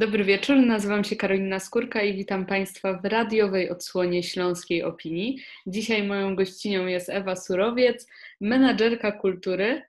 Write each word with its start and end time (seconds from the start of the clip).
Dobry 0.00 0.24
wieczór, 0.24 0.56
nazywam 0.56 1.04
się 1.04 1.16
Karolina 1.16 1.58
Skórka 1.58 2.02
i 2.02 2.14
witam 2.16 2.46
Państwa 2.46 2.92
w 2.94 3.04
radiowej 3.04 3.70
odsłonie 3.70 4.22
Śląskiej 4.22 4.82
Opinii. 4.82 5.38
Dzisiaj 5.66 6.02
moją 6.02 6.36
gościnią 6.36 6.86
jest 6.86 7.08
Ewa 7.08 7.36
Surowiec, 7.36 8.06
menadżerka 8.40 9.12
kultury. 9.12 9.82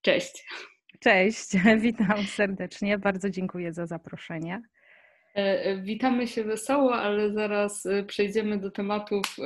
Cześć. 0.00 0.46
Cześć, 1.00 1.48
witam 1.80 2.24
serdecznie, 2.24 2.98
bardzo 2.98 3.30
dziękuję 3.30 3.72
za 3.72 3.86
zaproszenie. 3.86 4.62
E, 5.36 5.64
e, 5.64 5.76
witamy 5.76 6.26
się 6.26 6.44
wesoło, 6.44 6.94
ale 6.94 7.32
zaraz 7.32 7.86
e, 7.86 8.02
przejdziemy 8.04 8.58
do 8.58 8.70
tematów 8.70 9.36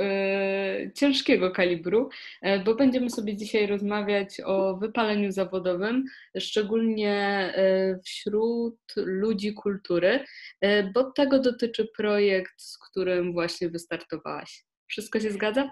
ciężkiego 0.95 1.51
kalibru, 1.51 2.09
bo 2.65 2.75
będziemy 2.75 3.11
sobie 3.11 3.37
dzisiaj 3.37 3.67
rozmawiać 3.67 4.41
o 4.45 4.77
wypaleniu 4.77 5.33
zawodowym, 5.33 6.05
szczególnie 6.39 7.55
wśród 8.05 8.77
ludzi 8.97 9.55
kultury, 9.55 10.25
bo 10.95 11.05
tego 11.11 11.39
dotyczy 11.39 11.89
projekt, 11.97 12.63
z 12.63 12.79
którym 12.79 13.33
właśnie 13.33 13.69
wystartowałaś. 13.69 14.65
Wszystko 14.87 15.21
się 15.21 15.31
zgadza? 15.31 15.71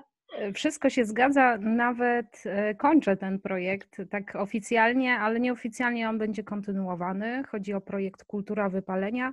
Wszystko 0.54 0.90
się 0.90 1.04
zgadza, 1.04 1.58
nawet 1.58 2.44
kończę 2.78 3.16
ten 3.16 3.38
projekt 3.40 3.96
tak 4.10 4.36
oficjalnie, 4.36 5.14
ale 5.14 5.40
nieoficjalnie 5.40 6.08
on 6.08 6.18
będzie 6.18 6.44
kontynuowany. 6.44 7.42
Chodzi 7.48 7.72
o 7.74 7.80
projekt 7.80 8.24
Kultura 8.24 8.68
Wypalenia 8.68 9.32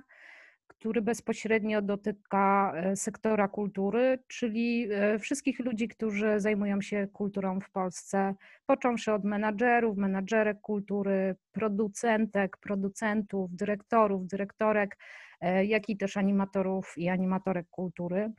który 0.78 1.02
bezpośrednio 1.02 1.82
dotyka 1.82 2.72
e, 2.76 2.96
sektora 2.96 3.48
kultury, 3.48 4.18
czyli 4.28 4.88
e, 4.92 5.18
wszystkich 5.18 5.58
ludzi, 5.58 5.88
którzy 5.88 6.40
zajmują 6.40 6.80
się 6.80 7.08
kulturą 7.12 7.60
w 7.60 7.70
Polsce, 7.70 8.34
począwszy 8.66 9.12
od 9.12 9.24
menadżerów, 9.24 9.96
menadżerek 9.96 10.60
kultury, 10.60 11.36
producentek, 11.52 12.56
producentów, 12.56 13.56
dyrektorów, 13.56 14.26
dyrektorek, 14.26 14.96
e, 15.40 15.64
jak 15.64 15.88
i 15.88 15.96
też 15.96 16.16
animatorów 16.16 16.94
i 16.96 17.08
animatorek 17.08 17.66
kultury. 17.70 18.32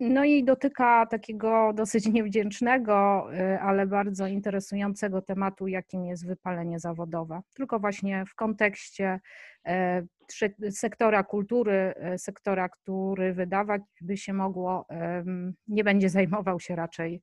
No 0.00 0.24
i 0.24 0.44
dotyka 0.44 1.06
takiego 1.06 1.72
dosyć 1.74 2.06
niewdzięcznego, 2.06 3.28
ale 3.60 3.86
bardzo 3.86 4.26
interesującego 4.26 5.22
tematu, 5.22 5.66
jakim 5.66 6.04
jest 6.04 6.26
wypalenie 6.26 6.78
zawodowe. 6.78 7.40
Tylko 7.54 7.78
właśnie 7.78 8.24
w 8.26 8.34
kontekście 8.34 9.20
sektora 10.70 11.24
kultury, 11.24 11.94
e, 11.96 12.18
sektora, 12.18 12.68
który 12.68 13.34
wydawać 13.34 13.82
by 14.00 14.16
się 14.16 14.32
mogło, 14.32 14.86
nie 15.68 15.84
będzie 15.84 16.08
zajmował 16.08 16.60
się 16.60 16.76
raczej 16.76 17.20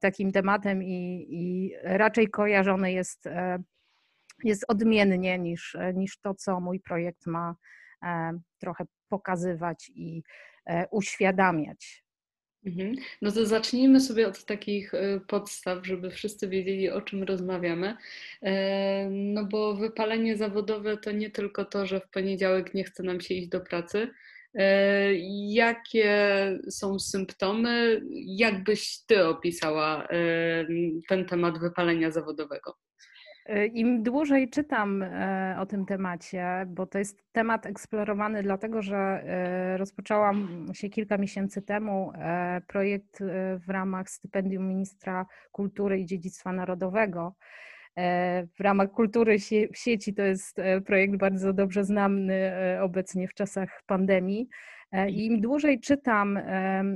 takim 0.00 0.32
tematem 0.32 0.82
i, 0.82 1.26
i 1.30 1.74
raczej 1.82 2.28
kojarzony 2.28 2.92
jest, 2.92 3.24
jest 4.44 4.64
odmiennie 4.68 5.38
niż, 5.38 5.76
niż 5.94 6.20
to, 6.20 6.34
co 6.34 6.60
mój 6.60 6.80
projekt 6.80 7.26
ma 7.26 7.56
trochę 8.58 8.84
pokazywać 9.08 9.90
i 9.94 10.22
uświadamiać. 10.90 12.06
Mhm. 12.66 12.94
No 13.22 13.32
to 13.32 13.46
zacznijmy 13.46 14.00
sobie 14.00 14.28
od 14.28 14.44
takich 14.44 14.94
e, 14.94 15.20
podstaw, 15.20 15.86
żeby 15.86 16.10
wszyscy 16.10 16.48
wiedzieli, 16.48 16.90
o 16.90 17.00
czym 17.00 17.22
rozmawiamy. 17.22 17.96
E, 18.42 19.08
no 19.10 19.44
bo 19.44 19.74
wypalenie 19.74 20.36
zawodowe 20.36 20.96
to 20.96 21.12
nie 21.12 21.30
tylko 21.30 21.64
to, 21.64 21.86
że 21.86 22.00
w 22.00 22.10
poniedziałek 22.10 22.74
nie 22.74 22.84
chce 22.84 23.02
nam 23.02 23.20
się 23.20 23.34
iść 23.34 23.48
do 23.48 23.60
pracy. 23.60 24.08
E, 24.54 25.14
jakie 25.48 26.14
są 26.70 26.98
symptomy? 26.98 28.02
Jak 28.26 28.64
byś 28.64 28.98
ty 29.06 29.26
opisała 29.26 30.08
ten 31.08 31.24
temat 31.28 31.58
wypalenia 31.58 32.10
zawodowego? 32.10 32.76
Im 33.72 34.02
dłużej 34.02 34.50
czytam 34.50 35.02
e, 35.02 35.56
o 35.60 35.66
tym 35.66 35.86
temacie, 35.86 36.66
bo 36.68 36.86
to 36.86 36.98
jest 36.98 37.22
temat 37.32 37.66
eksplorowany, 37.66 38.42
dlatego 38.42 38.82
że 38.82 38.96
e, 38.96 39.76
rozpoczęłam 39.76 40.66
się 40.72 40.88
kilka 40.88 41.18
miesięcy 41.18 41.62
temu 41.62 42.12
e, 42.14 42.60
projekt 42.66 43.22
w 43.66 43.70
ramach 43.70 44.10
stypendium 44.10 44.68
ministra 44.68 45.26
kultury 45.52 46.00
i 46.00 46.06
dziedzictwa 46.06 46.52
narodowego. 46.52 47.34
W 48.58 48.60
ramach 48.60 48.90
kultury 48.90 49.38
w 49.72 49.78
sieci 49.78 50.14
to 50.14 50.22
jest 50.22 50.60
projekt 50.86 51.16
bardzo 51.16 51.52
dobrze 51.52 51.84
znany 51.84 52.52
obecnie 52.80 53.28
w 53.28 53.34
czasach 53.34 53.82
pandemii. 53.86 54.48
I 55.08 55.26
im 55.26 55.40
dłużej 55.40 55.80
czytam 55.80 56.38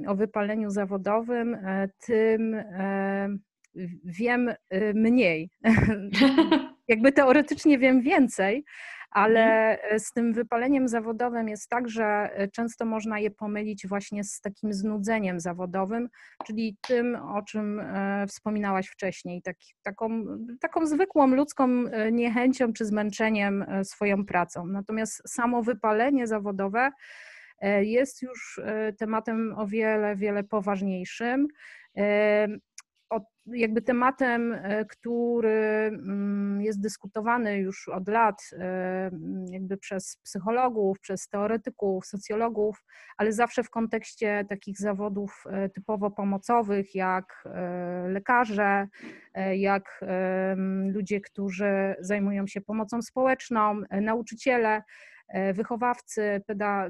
o 0.06 0.14
wypaleniu 0.14 0.70
zawodowym, 0.70 1.56
tym 2.06 2.56
wiem 4.04 4.48
y, 4.48 4.92
mniej. 4.94 5.50
Jakby 6.88 7.12
teoretycznie 7.12 7.78
wiem 7.78 8.02
więcej, 8.02 8.64
ale 9.10 9.70
mhm. 9.80 10.00
z 10.00 10.12
tym 10.12 10.32
wypaleniem 10.32 10.88
zawodowym 10.88 11.48
jest 11.48 11.68
tak, 11.68 11.88
że 11.88 12.30
y, 12.42 12.48
często 12.48 12.84
można 12.84 13.18
je 13.18 13.30
pomylić 13.30 13.86
właśnie 13.86 14.24
z 14.24 14.40
takim 14.40 14.72
znudzeniem 14.72 15.40
zawodowym, 15.40 16.08
czyli 16.46 16.76
tym, 16.80 17.16
o 17.16 17.42
czym 17.42 17.80
e, 17.80 18.26
wspominałaś 18.26 18.88
wcześniej, 18.88 19.42
tak, 19.42 19.56
taką, 19.82 20.24
taką 20.60 20.86
zwykłą 20.86 21.26
ludzką 21.26 21.68
niechęcią 22.12 22.72
czy 22.72 22.84
zmęczeniem 22.84 23.64
swoją 23.82 24.24
pracą. 24.26 24.66
Natomiast 24.66 25.22
samo 25.28 25.62
wypalenie 25.62 26.26
zawodowe 26.26 26.90
jest 27.80 28.22
już 28.22 28.60
tematem 28.98 29.54
o 29.56 29.66
wiele, 29.66 30.16
wiele 30.16 30.44
poważniejszym 30.44 31.48
jakby 33.46 33.82
tematem, 33.82 34.52
e, 34.52 34.84
który 34.84 35.58
mm, 35.86 36.62
jest 36.62 36.80
dyskutowany 36.80 37.58
już 37.58 37.88
od 37.88 38.08
lat, 38.08 38.50
e, 38.52 39.10
jakby 39.50 39.76
przez 39.76 40.16
psychologów, 40.16 41.00
przez 41.00 41.28
teoretyków, 41.28 42.06
socjologów, 42.06 42.84
ale 43.16 43.32
zawsze 43.32 43.62
w 43.62 43.70
kontekście 43.70 44.44
takich 44.48 44.78
zawodów 44.78 45.44
e, 45.46 45.68
typowo 45.68 46.10
pomocowych, 46.10 46.94
jak 46.94 47.44
lekarze, 48.08 48.88
jak 49.54 50.04
ludzie, 50.94 51.20
którzy 51.20 51.94
zajmują 52.00 52.46
się 52.46 52.60
pomocą 52.60 53.02
społeczną, 53.02 53.80
nauczyciele. 53.90 54.82
E, 55.30 55.52
wychowawcy, 55.54 56.42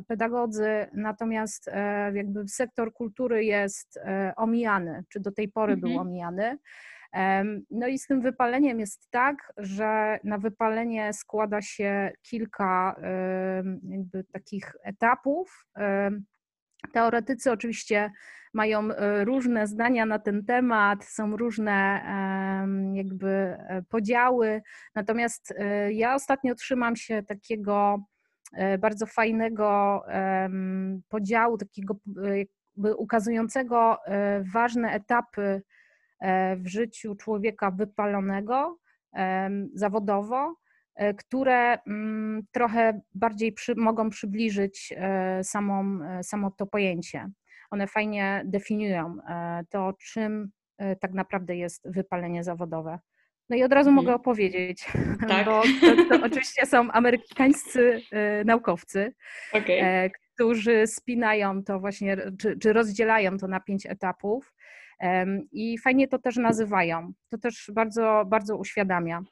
pedagodzy, 0.08 0.86
natomiast 0.92 1.68
e, 1.68 2.12
jakby 2.14 2.48
sektor 2.48 2.92
kultury 2.92 3.44
jest 3.44 3.96
e, 3.96 4.32
omijany, 4.36 5.04
czy 5.08 5.20
do 5.20 5.32
tej 5.32 5.48
pory 5.48 5.72
mhm. 5.72 5.80
był 5.80 6.00
omijany. 6.00 6.58
No 7.70 7.86
i 7.86 7.98
z 7.98 8.06
tym 8.06 8.20
wypaleniem 8.20 8.80
jest 8.80 9.10
tak, 9.10 9.52
że 9.56 10.18
na 10.24 10.38
wypalenie 10.38 11.12
składa 11.12 11.62
się 11.62 12.12
kilka 12.22 13.00
jakby 13.82 14.24
takich 14.24 14.72
etapów. 14.84 15.66
Teoretycy 16.92 17.52
oczywiście 17.52 18.10
mają 18.54 18.88
różne 19.24 19.66
zdania 19.66 20.06
na 20.06 20.18
ten 20.18 20.44
temat, 20.44 21.04
są 21.04 21.36
różne 21.36 22.02
jakby 22.94 23.56
podziały, 23.88 24.62
natomiast 24.94 25.54
ja 25.90 26.14
ostatnio 26.14 26.54
trzymam 26.54 26.96
się 26.96 27.22
takiego 27.22 28.04
bardzo 28.78 29.06
fajnego 29.06 30.02
podziału, 31.08 31.58
takiego 31.58 31.96
e, 32.84 32.96
ukazującego 32.96 34.06
e, 34.06 34.44
ważne 34.52 34.92
etapy 34.92 35.62
w 36.56 36.66
życiu 36.66 37.14
człowieka 37.14 37.70
wypalonego 37.70 38.78
zawodowo, 39.74 40.54
które 41.18 41.78
mm, 41.86 42.42
trochę 42.52 43.00
bardziej 43.14 43.52
przy, 43.52 43.74
mogą 43.74 44.10
przybliżyć 44.10 44.94
samą, 45.42 45.98
samo 46.22 46.50
to 46.50 46.66
pojęcie. 46.66 47.30
One 47.70 47.86
fajnie 47.86 48.42
definiują 48.44 49.16
to, 49.70 49.92
czym 49.92 50.50
tak 51.00 51.12
naprawdę 51.12 51.56
jest 51.56 51.90
wypalenie 51.90 52.44
zawodowe. 52.44 52.98
No 53.50 53.56
i 53.56 53.62
od 53.62 53.72
razu 53.72 53.92
mogę 53.92 54.08
mhm. 54.08 54.20
opowiedzieć, 54.20 54.86
tak. 55.28 55.44
bo 55.46 55.62
to, 55.80 56.18
to 56.18 56.24
oczywiście 56.26 56.66
są 56.66 56.90
amerykańscy 56.90 58.02
e, 58.10 58.44
naukowcy, 58.44 59.14
okay. 59.52 59.82
E, 59.82 60.10
którzy 60.10 60.86
spinają 60.86 61.64
to 61.64 61.80
właśnie, 61.80 62.16
czy, 62.38 62.58
czy 62.58 62.72
rozdzielają 62.72 63.38
to 63.38 63.48
na 63.48 63.60
pięć 63.60 63.86
etapów 63.86 64.54
i 65.52 65.78
fajnie 65.78 66.08
to 66.08 66.18
też 66.18 66.36
nazywają. 66.36 67.12
To 67.30 67.38
też 67.38 67.70
bardzo, 67.74 68.24
bardzo 68.26 68.56
uświadamia. 68.56 69.22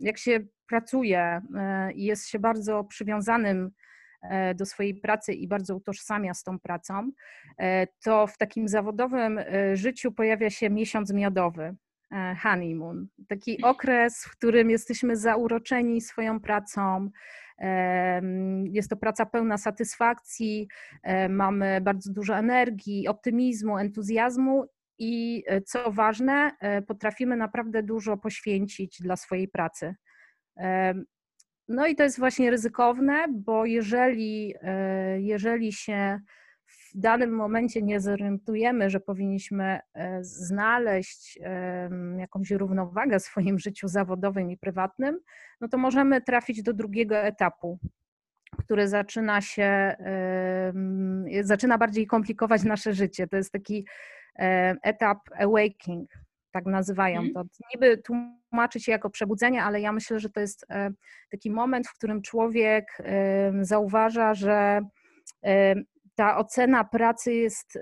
Jak 0.00 0.18
się 0.18 0.40
pracuje 0.68 1.40
e, 1.56 1.92
i 1.92 2.04
jest 2.04 2.28
się 2.28 2.38
bardzo 2.38 2.84
przywiązanym 2.84 3.70
do 4.54 4.66
swojej 4.66 4.94
pracy 4.94 5.32
i 5.32 5.48
bardzo 5.48 5.76
utożsamia 5.76 6.34
z 6.34 6.42
tą 6.42 6.58
pracą, 6.58 7.10
to 8.04 8.26
w 8.26 8.38
takim 8.38 8.68
zawodowym 8.68 9.40
życiu 9.74 10.12
pojawia 10.12 10.50
się 10.50 10.70
miesiąc 10.70 11.12
miodowy. 11.12 11.76
E, 12.12 12.36
honeymoon. 12.42 13.06
Taki 13.28 13.62
okres, 13.62 14.24
w 14.24 14.30
którym 14.30 14.70
jesteśmy 14.70 15.16
zauroczeni 15.16 16.00
swoją 16.00 16.40
pracą. 16.40 17.10
Jest 18.64 18.90
to 18.90 18.96
praca 18.96 19.26
pełna 19.26 19.58
satysfakcji, 19.58 20.68
e, 21.02 21.28
mamy 21.28 21.80
bardzo 21.80 22.12
dużo 22.12 22.36
energii, 22.36 23.08
optymizmu, 23.08 23.78
entuzjazmu 23.78 24.64
i 24.98 25.44
e, 25.46 25.60
co 25.60 25.92
ważne, 25.92 26.50
potrafimy 26.86 27.36
naprawdę 27.36 27.82
dużo 27.82 28.16
poświęcić 28.16 29.02
dla 29.02 29.16
swojej 29.16 29.48
pracy. 29.48 29.94
no 31.68 31.86
i 31.86 31.96
to 31.96 32.02
jest 32.02 32.18
właśnie 32.18 32.50
ryzykowne, 32.50 33.26
bo 33.30 33.66
jeżeli, 33.66 34.54
jeżeli 35.18 35.72
się 35.72 36.20
w 36.94 36.98
danym 36.98 37.30
momencie 37.30 37.82
nie 37.82 38.00
zorientujemy, 38.00 38.90
że 38.90 39.00
powinniśmy 39.00 39.78
e, 39.94 40.24
znaleźć 40.24 41.38
jakąś 42.18 42.50
równowagę 42.50 43.18
w 43.18 43.22
swoim 43.22 43.58
życiu 43.58 43.88
zawodowym 43.88 44.50
i 44.50 44.56
prywatnym, 44.56 45.20
no 45.60 45.68
to 45.68 45.78
możemy 45.78 46.20
trafić 46.20 46.62
do 46.62 46.72
drugiego 46.72 47.16
etapu, 47.16 47.78
który 48.58 48.88
zaczyna 48.88 49.40
się, 49.40 49.96
zaczyna 51.42 51.78
bardziej 51.78 52.06
komplikować 52.06 52.64
nasze 52.64 52.92
życie. 52.92 53.26
To 53.26 53.36
jest 53.36 53.52
taki 53.52 53.86
etap 54.82 55.18
awakening, 55.38 56.10
tak 56.50 56.66
nazywają 56.66 57.20
mhm. 57.20 57.34
to. 57.34 57.44
Niby 57.74 58.02
tłumaczy 58.02 58.80
się 58.80 58.92
jako 58.92 59.10
przebudzenie, 59.10 59.62
ale 59.62 59.80
ja 59.80 59.92
myślę, 59.92 60.20
że 60.20 60.30
to 60.30 60.40
jest 60.40 60.66
e, 60.70 60.90
taki 61.30 61.50
moment, 61.50 61.88
w 61.88 61.94
którym 61.94 62.22
człowiek 62.22 62.98
zauważa, 63.60 64.34
że 64.34 64.80
ta 66.14 66.36
ocena 66.36 66.84
pracy 66.84 67.34
jest, 67.34 67.78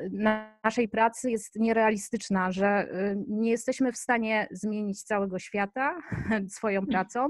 naszej 0.65 0.89
pracy 0.89 1.31
jest 1.31 1.57
nierealistyczna, 1.57 2.53
że 2.53 2.89
y, 2.95 3.25
nie 3.29 3.51
jesteśmy 3.51 3.93
w 3.93 3.97
stanie 3.97 4.49
zmienić 4.51 5.03
całego 5.03 5.39
świata 5.39 5.99
swoją 6.57 6.81
mhm. 6.81 6.91
pracą, 6.93 7.29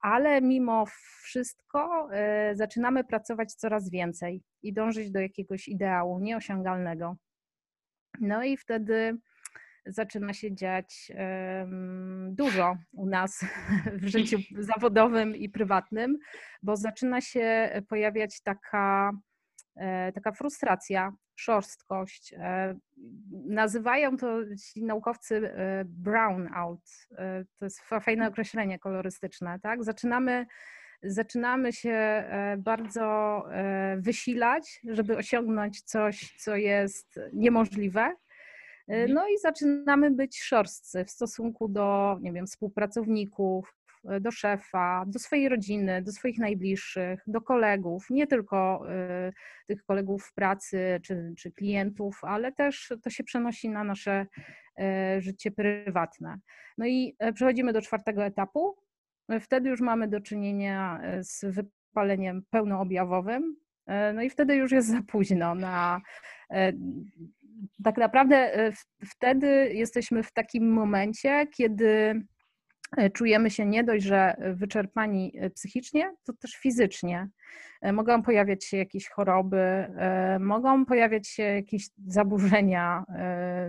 ale 0.00 0.40
mimo 0.40 0.84
wszystko 1.22 2.08
y, 2.52 2.56
zaczynamy 2.56 3.04
pracować 3.04 3.52
coraz 3.54 3.90
więcej 3.90 4.42
i 4.62 4.72
dążyć 4.72 5.10
do 5.10 5.20
jakiegoś 5.20 5.68
ideału 5.68 6.20
nieosiągalnego. 6.20 7.16
No 8.20 8.44
i 8.44 8.56
wtedy 8.56 9.18
zaczyna 9.86 10.32
się 10.32 10.54
dziać 10.54 11.12
dużo 12.30 12.76
u 12.92 13.06
nas 13.06 13.44
w 14.02 14.06
życiu 14.06 14.38
zawodowym 14.74 15.36
i 15.36 15.48
prywatnym, 15.48 16.18
bo 16.62 16.76
zaczyna 16.76 17.20
się 17.20 17.70
pojawiać 17.88 18.42
taka, 18.42 19.12
taka 20.14 20.32
frustracja, 20.32 21.12
szorstkość. 21.36 22.34
E, 22.36 22.78
nazywają 23.46 24.16
to 24.16 24.38
ci 24.72 24.84
naukowcy 24.84 25.36
e, 25.36 25.84
brownout. 25.84 26.80
To 27.58 27.64
jest 27.64 27.80
fajne 27.80 28.28
określenie 28.28 28.78
kolorystyczne. 28.78 29.60
Tak? 29.60 29.84
Zaczynamy 29.84 30.46
zaczynamy 31.02 31.72
się 31.72 32.24
bardzo 32.58 33.44
wysilać, 33.96 34.80
żeby 34.84 35.16
osiągnąć 35.16 35.82
coś, 35.82 36.34
co 36.38 36.56
jest 36.56 37.20
niemożliwe, 37.32 38.14
E, 38.88 38.94
mhm. 38.94 39.14
No 39.14 39.28
i 39.28 39.38
zaczynamy 39.38 40.10
być 40.10 40.40
szorstcy 40.40 41.04
w 41.04 41.10
stosunku 41.10 41.68
do, 41.68 42.18
nie 42.20 42.32
wiem, 42.32 42.46
współpracowników, 42.46 43.74
e, 43.74 43.77
do 44.20 44.30
szefa, 44.30 45.04
do 45.06 45.18
swojej 45.18 45.48
rodziny, 45.48 46.02
do 46.02 46.12
swoich 46.12 46.38
najbliższych, 46.38 47.22
do 47.26 47.40
kolegów, 47.40 48.06
nie 48.10 48.26
tylko 48.26 48.86
y, 49.28 49.32
tych 49.66 49.84
kolegów 49.84 50.24
w 50.24 50.34
pracy 50.34 51.00
czy, 51.02 51.34
czy 51.38 51.52
klientów, 51.52 52.20
ale 52.22 52.52
też 52.52 52.92
to 53.02 53.10
się 53.10 53.24
przenosi 53.24 53.68
na 53.68 53.84
nasze 53.84 54.26
y, 54.80 55.20
życie 55.20 55.50
prywatne. 55.50 56.38
No 56.78 56.86
i 56.86 57.16
przechodzimy 57.34 57.72
do 57.72 57.82
czwartego 57.82 58.24
etapu. 58.24 58.76
Wtedy 59.40 59.68
już 59.68 59.80
mamy 59.80 60.08
do 60.08 60.20
czynienia 60.20 61.00
z 61.20 61.44
wypaleniem 61.44 62.42
pełnoobjawowym. 62.50 63.56
No 64.14 64.22
i 64.22 64.30
wtedy 64.30 64.56
już 64.56 64.72
jest 64.72 64.88
za 64.88 65.02
późno 65.02 65.54
na 65.54 66.00
tak 67.84 67.96
naprawdę 67.96 68.36
e, 68.36 68.72
wtedy 69.04 69.70
jesteśmy 69.74 70.22
w 70.22 70.32
takim 70.32 70.72
momencie, 70.72 71.46
kiedy 71.46 71.88
e, 71.88 72.22
czujemy 73.12 73.50
się 73.50 73.66
nie 73.66 73.84
dość, 73.84 74.04
że 74.04 74.36
wyczerpani 74.54 75.32
e, 75.38 75.50
psychicznie, 75.50 76.14
to 76.24 76.32
też 76.32 76.56
fizycznie. 76.56 77.28
Mogą 77.92 78.22
pojawiać 78.22 78.64
się 78.64 78.76
jakieś 78.76 79.08
choroby, 79.08 79.86
mogą 80.40 80.86
pojawiać 80.86 81.28
się 81.28 81.42
jakieś 81.42 81.88
zaburzenia, 82.06 83.04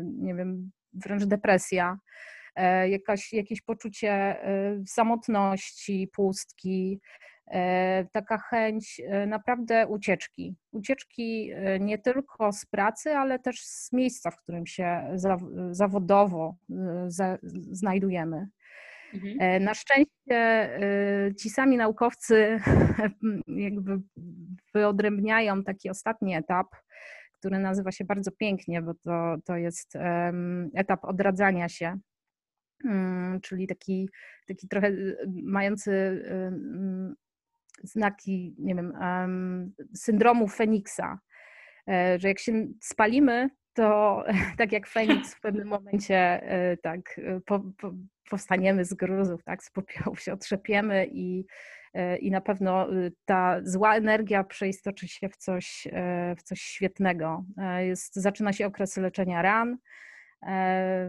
nie 0.03 0.35
wiem, 0.35 0.71
wręcz 0.93 1.25
depresja, 1.25 1.97
jakaś, 2.87 3.33
jakieś 3.33 3.61
poczucie 3.61 4.35
samotności, 4.85 6.09
pustki, 6.13 7.01
E, 7.49 8.05
taka 8.11 8.37
chęć 8.37 9.01
e, 9.05 9.27
naprawdę 9.27 9.87
ucieczki. 9.87 10.55
Ucieczki 10.71 11.51
e, 11.51 11.79
nie 11.79 11.97
tylko 11.97 12.51
z 12.51 12.65
pracy, 12.65 13.11
ale 13.11 13.39
też 13.39 13.61
z 13.61 13.91
miejsca, 13.91 14.31
w 14.31 14.37
którym 14.37 14.65
się 14.65 15.15
zawodowo 15.71 16.55
znajdujemy. 17.71 18.47
Mhm. 19.13 19.63
Na 19.63 19.73
szczęście 19.73 20.69
ci 21.39 21.49
sami 21.49 21.77
naukowcy 21.77 22.59
jakby 23.47 23.99
wyodrębniają 24.73 25.63
taki 25.63 25.89
ostatni 25.89 26.35
etap, 26.35 26.67
który 27.39 27.59
nazywa 27.59 27.91
się 27.91 28.05
bardzo 28.05 28.31
pięknie, 28.31 28.81
bo 28.81 28.93
to, 28.93 29.35
to 29.45 29.57
jest 29.57 29.93
etap 30.75 31.05
odradzania 31.05 31.69
się, 31.69 31.99
mm, 32.85 33.41
czyli 33.41 33.67
taki, 33.67 34.09
taki 34.47 34.67
trochę 34.67 34.91
mający 35.43 36.23
znaki, 37.83 38.55
nie 38.57 38.75
wiem, 38.75 38.93
syndromu 39.95 40.47
Feniksa, 40.47 41.19
e, 41.87 42.19
że 42.19 42.27
jak 42.27 42.39
się 42.39 42.67
spalimy, 42.81 43.49
to 43.73 44.23
tak 44.57 44.71
jak 44.71 44.87
Feniks 44.87 45.35
w 45.35 45.41
pewnym 45.41 45.67
momencie 45.67 46.43
e, 46.43 46.77
tak 46.77 47.19
e, 47.19 47.41
po, 47.45 47.59
po, 47.59 47.93
powstaniemy 48.29 48.85
z 48.85 48.93
gruzów, 48.93 49.43
tak, 49.43 49.63
z 49.63 49.71
popiołów 49.71 50.21
się 50.21 50.33
otrzepiemy 50.33 51.07
i, 51.11 51.45
i 52.19 52.31
na 52.31 52.41
pewno 52.41 52.87
ta 53.25 53.59
zła 53.63 53.95
energia 53.95 54.43
przeistoczy 54.43 55.07
się 55.07 55.29
w 55.29 55.37
coś, 55.37 55.87
w 56.37 56.43
coś 56.43 56.61
świetnego. 56.61 57.43
Jest, 57.79 58.15
zaczyna 58.15 58.53
się 58.53 58.65
okres 58.65 58.97
leczenia 58.97 59.41
ran, 59.41 59.77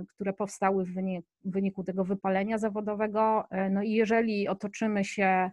które 0.09 0.33
powstały 0.33 0.85
w 0.85 0.95
wyniku, 0.95 1.29
w 1.45 1.53
wyniku 1.53 1.85
tego 1.85 2.05
wypalenia 2.05 2.59
zawodowego. 2.59 3.45
No 3.71 3.83
i 3.83 3.91
jeżeli 3.91 4.49
otoczymy 4.49 5.05
się 5.05 5.51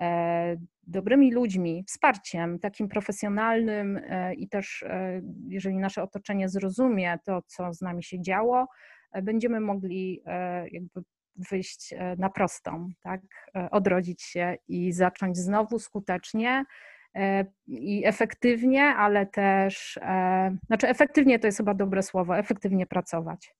E, 0.00 0.56
dobrymi 0.86 1.32
ludźmi, 1.32 1.84
wsparciem 1.88 2.58
takim 2.58 2.88
profesjonalnym 2.88 3.96
e, 3.96 4.34
i 4.34 4.48
też 4.48 4.82
e, 4.82 5.20
jeżeli 5.48 5.78
nasze 5.78 6.02
otoczenie 6.02 6.48
zrozumie 6.48 7.18
to, 7.24 7.42
co 7.46 7.72
z 7.72 7.80
nami 7.80 8.04
się 8.04 8.22
działo, 8.22 8.66
będziemy 9.22 9.60
mogli 9.60 10.22
jakby 10.72 11.02
wyjść 11.50 11.94
na 12.18 12.30
prostą, 12.30 12.88
tak? 13.02 13.20
odrodzić 13.70 14.22
się 14.22 14.56
i 14.68 14.92
zacząć 14.92 15.36
znowu 15.36 15.78
skutecznie 15.78 16.64
i 17.66 18.02
efektywnie, 18.06 18.84
ale 18.84 19.26
też, 19.26 19.98
znaczy 20.66 20.88
efektywnie 20.88 21.38
to 21.38 21.46
jest 21.46 21.58
chyba 21.58 21.74
dobre 21.74 22.02
słowo, 22.02 22.38
efektywnie 22.38 22.86
pracować. 22.86 23.54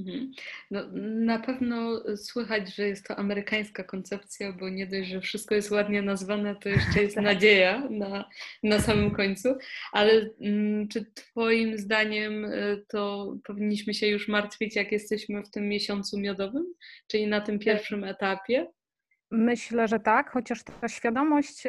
Mhm. 0.00 0.32
No, 0.70 0.80
na 1.24 1.38
pewno 1.38 2.02
słychać, 2.16 2.74
że 2.74 2.88
jest 2.88 3.06
to 3.06 3.16
amerykańska 3.16 3.84
koncepcja, 3.84 4.52
bo 4.52 4.68
nie 4.68 4.86
dość, 4.86 5.08
że 5.08 5.20
wszystko 5.20 5.54
jest 5.54 5.70
ładnie 5.70 6.02
nazwane, 6.02 6.56
to 6.56 6.68
jeszcze 6.68 7.02
jest 7.02 7.14
tak. 7.14 7.24
nadzieja 7.24 7.88
na, 7.90 8.28
na 8.62 8.80
samym 8.80 9.10
końcu. 9.10 9.58
Ale 9.92 10.30
mm, 10.40 10.88
czy 10.88 11.04
Twoim 11.14 11.78
zdaniem 11.78 12.44
y, 12.44 12.84
to 12.88 13.34
powinniśmy 13.44 13.94
się 13.94 14.06
już 14.06 14.28
martwić, 14.28 14.76
jak 14.76 14.92
jesteśmy 14.92 15.42
w 15.42 15.50
tym 15.50 15.68
miesiącu 15.68 16.18
miodowym, 16.18 16.64
czyli 17.06 17.26
na 17.26 17.40
tym 17.40 17.58
pierwszym 17.58 18.04
etapie? 18.04 18.66
Myślę, 19.30 19.88
że 19.88 20.00
tak, 20.00 20.30
chociaż 20.30 20.62
ta 20.80 20.88
świadomość 20.88 21.66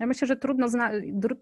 ja 0.00 0.06
myślę, 0.06 0.28
że 0.28 0.36
trudno, 0.36 0.68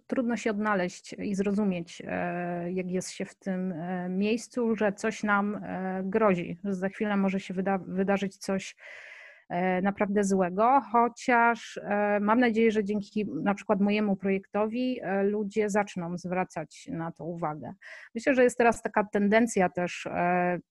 trudno 0.06 0.36
się 0.36 0.50
odnaleźć 0.50 1.12
i 1.12 1.34
zrozumieć, 1.34 2.02
e, 2.06 2.72
jak 2.72 2.90
jest 2.90 3.10
się 3.10 3.24
w 3.24 3.34
tym 3.34 3.72
e, 3.72 4.08
miejscu, 4.08 4.76
że 4.76 4.92
coś 4.92 5.22
nam 5.22 5.54
e, 5.54 6.02
grozi, 6.04 6.58
że 6.64 6.74
za 6.74 6.88
chwilę 6.88 7.16
może 7.16 7.40
się 7.40 7.54
wyda 7.54 7.78
wydarzyć 7.78 8.36
coś 8.36 8.76
naprawdę 9.82 10.24
złego, 10.24 10.80
chociaż 10.92 11.80
mam 12.20 12.40
nadzieję, 12.40 12.70
że 12.70 12.84
dzięki 12.84 13.26
na 13.42 13.54
przykład 13.54 13.80
mojemu 13.80 14.16
projektowi 14.16 15.00
ludzie 15.22 15.70
zaczną 15.70 16.18
zwracać 16.18 16.88
na 16.92 17.12
to 17.12 17.24
uwagę. 17.24 17.72
Myślę, 18.14 18.34
że 18.34 18.44
jest 18.44 18.58
teraz 18.58 18.82
taka 18.82 19.04
tendencja 19.04 19.68
też, 19.68 20.08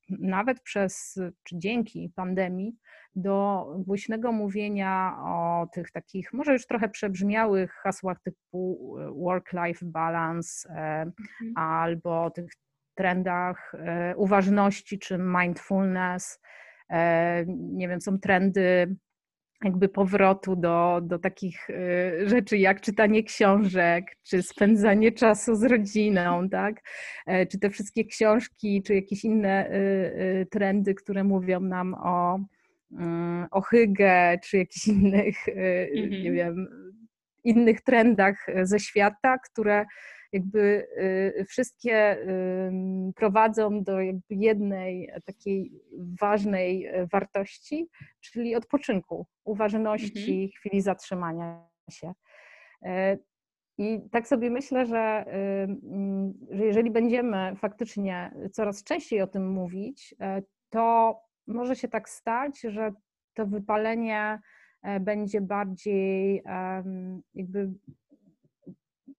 nawet 0.10 0.62
przez 0.62 1.20
czy 1.44 1.58
dzięki 1.58 2.12
pandemii, 2.16 2.76
do 3.16 3.66
głośnego 3.78 4.32
mówienia 4.32 5.18
o 5.20 5.68
tych 5.74 5.92
takich, 5.92 6.34
może 6.34 6.54
już 6.54 6.68
trochę 6.68 6.90
przebrzmiałych 6.90 7.72
hasłach 7.72 8.20
typu 8.20 8.96
e, 9.00 9.12
work-life 9.12 9.86
balance 9.86 10.70
e, 10.70 11.02
mhm. 11.02 11.54
albo 11.56 12.32
tych 12.32 12.52
trendach 12.96 13.76
e, 13.76 14.16
uważności 14.16 15.00
czy 15.00 15.18
mindfulness. 15.18 16.40
Nie 17.48 17.88
wiem, 17.88 18.02
są 18.02 18.20
trendy 18.20 18.96
jakby 19.64 19.90
powrotu 19.90 20.56
do, 20.56 21.02
do 21.04 21.20
takich 21.20 21.68
rzeczy 22.26 22.58
jak 22.58 22.82
czytanie 22.82 23.24
książek, 23.24 24.06
czy 24.24 24.44
spędzanie 24.44 25.12
czasu 25.12 25.56
z 25.56 25.64
rodziną, 25.64 26.50
tak? 26.50 26.82
Czy 27.52 27.60
te 27.60 27.70
wszystkie 27.70 28.06
książki, 28.06 28.84
czy 28.84 28.96
jakieś 28.96 29.24
inne 29.24 29.72
trendy, 30.52 30.94
które 30.96 31.24
mówią 31.24 31.60
nam 31.60 31.94
o 31.94 32.40
mm, 32.92 33.48
ohygę 33.52 34.38
czy 34.44 34.58
jakichś 34.58 34.88
innych, 34.88 35.48
nie 35.96 36.04
mhm. 36.04 36.34
wiem, 36.34 36.68
innych 37.44 37.82
trendach 37.82 38.46
ze 38.64 38.80
świata, 38.80 39.38
które 39.38 39.86
jakby 40.32 40.88
wszystkie 41.48 42.18
prowadzą 43.16 43.84
do 43.84 44.02
jakby 44.02 44.36
jednej 44.36 45.12
takiej 45.26 45.72
ważnej 46.22 46.88
wartości, 47.12 47.90
czyli 48.22 48.56
odpoczynku, 48.56 49.26
uważności, 49.44 50.34
mhm. 50.34 50.50
chwili 50.50 50.82
zatrzymania 50.82 51.72
się. 51.92 52.14
E, 52.86 53.18
I 53.78 54.02
tak 54.12 54.28
sobie 54.28 54.50
myślę, 54.50 54.86
że, 54.86 55.26
że 56.52 56.66
jeżeli 56.66 56.92
będziemy 56.92 57.56
faktycznie 57.56 58.34
coraz 58.52 58.84
częściej 58.84 59.22
o 59.22 59.28
tym 59.28 59.52
mówić, 59.52 60.16
e, 60.20 60.42
to 60.70 61.16
może 61.48 61.76
się 61.76 61.88
tak 61.88 62.10
stać, 62.10 62.62
że 62.62 62.92
to 63.34 63.46
wypalenie 63.46 64.40
e, 64.84 65.00
będzie 65.00 65.42
bardziej 65.42 66.44
jakby 67.34 67.74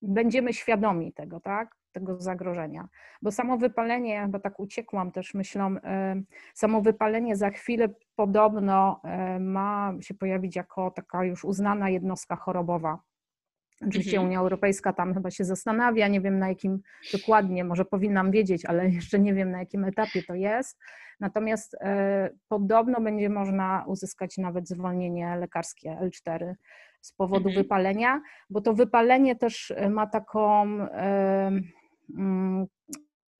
będziemy 0.03 0.53
świadomi 0.53 1.13
tego, 1.13 1.39
tak? 1.39 1.75
Tego 1.91 2.21
zagrożenia. 2.21 2.87
Bo 3.21 3.31
samo 3.31 3.57
wypalenie, 3.57 4.21
chyba 4.21 4.39
tak 4.39 4.59
uciekłam 4.59 5.11
też 5.11 5.33
myślą, 5.33 5.75
samo 6.53 6.81
wypalenie 6.81 7.35
za 7.35 7.49
chwilę 7.49 7.89
podobno 8.15 9.01
ma 9.39 9.93
się 10.01 10.13
pojawić 10.13 10.55
jako 10.55 10.91
taka 10.91 11.25
już 11.25 11.45
uznana 11.45 11.89
jednostka 11.89 12.35
chorobowa 12.35 12.99
Oczywiście 13.87 14.17
mhm. 14.17 14.27
Unia 14.27 14.39
Europejska 14.39 14.93
tam 14.93 15.13
chyba 15.13 15.31
się 15.31 15.45
zastanawia, 15.45 16.07
nie 16.07 16.21
wiem 16.21 16.39
na 16.39 16.49
jakim 16.49 16.81
dokładnie, 17.13 17.63
może 17.63 17.85
powinnam 17.85 18.31
wiedzieć, 18.31 18.65
ale 18.65 18.89
jeszcze 18.89 19.19
nie 19.19 19.33
wiem 19.33 19.51
na 19.51 19.59
jakim 19.59 19.83
etapie 19.83 20.23
to 20.23 20.35
jest. 20.35 20.79
Natomiast 21.19 21.75
e, 21.79 22.29
podobno 22.47 23.01
będzie 23.01 23.29
można 23.29 23.83
uzyskać 23.87 24.37
nawet 24.37 24.67
zwolnienie 24.67 25.35
lekarskie 25.35 25.97
L4 26.01 26.53
z 27.05 27.13
powodu 27.13 27.49
mhm. 27.49 27.63
wypalenia, 27.63 28.21
bo 28.49 28.61
to 28.61 28.73
wypalenie 28.73 29.35
też 29.35 29.73
ma 29.89 30.07
taką. 30.07 30.65
E, 30.81 31.51
mm, 32.17 32.65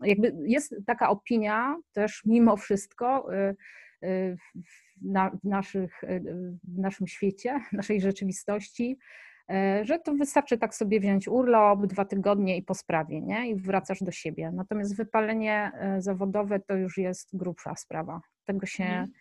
jakby 0.03 0.33
jest 0.45 0.75
taka 0.85 1.09
opinia 1.09 1.75
też 1.93 2.21
mimo 2.25 2.57
wszystko 2.57 3.33
e, 3.33 3.55
w, 4.01 5.43
naszych, 5.43 6.01
w 6.63 6.77
naszym 6.77 7.07
świecie, 7.07 7.59
w 7.71 7.73
naszej 7.73 8.01
rzeczywistości, 8.01 8.97
E, 9.49 9.85
że 9.85 9.99
to 9.99 10.13
wystarczy 10.13 10.57
tak 10.57 10.75
sobie 10.75 10.99
wziąć 10.99 11.27
urlop, 11.27 11.85
dwa 11.85 12.05
tygodnie 12.05 12.57
i 12.57 12.63
po 12.63 12.73
sprawie, 12.73 13.21
nie? 13.21 13.49
I 13.49 13.55
wracasz 13.55 14.03
do 14.03 14.11
siebie. 14.11 14.51
Natomiast 14.53 14.95
wypalenie 14.95 15.71
e, 15.73 16.01
zawodowe 16.01 16.59
to 16.59 16.75
już 16.75 16.97
jest 16.97 17.37
grubsza 17.37 17.75
sprawa. 17.75 18.21
Tego 18.45 18.65
się 18.65 18.83
mhm. 18.83 19.11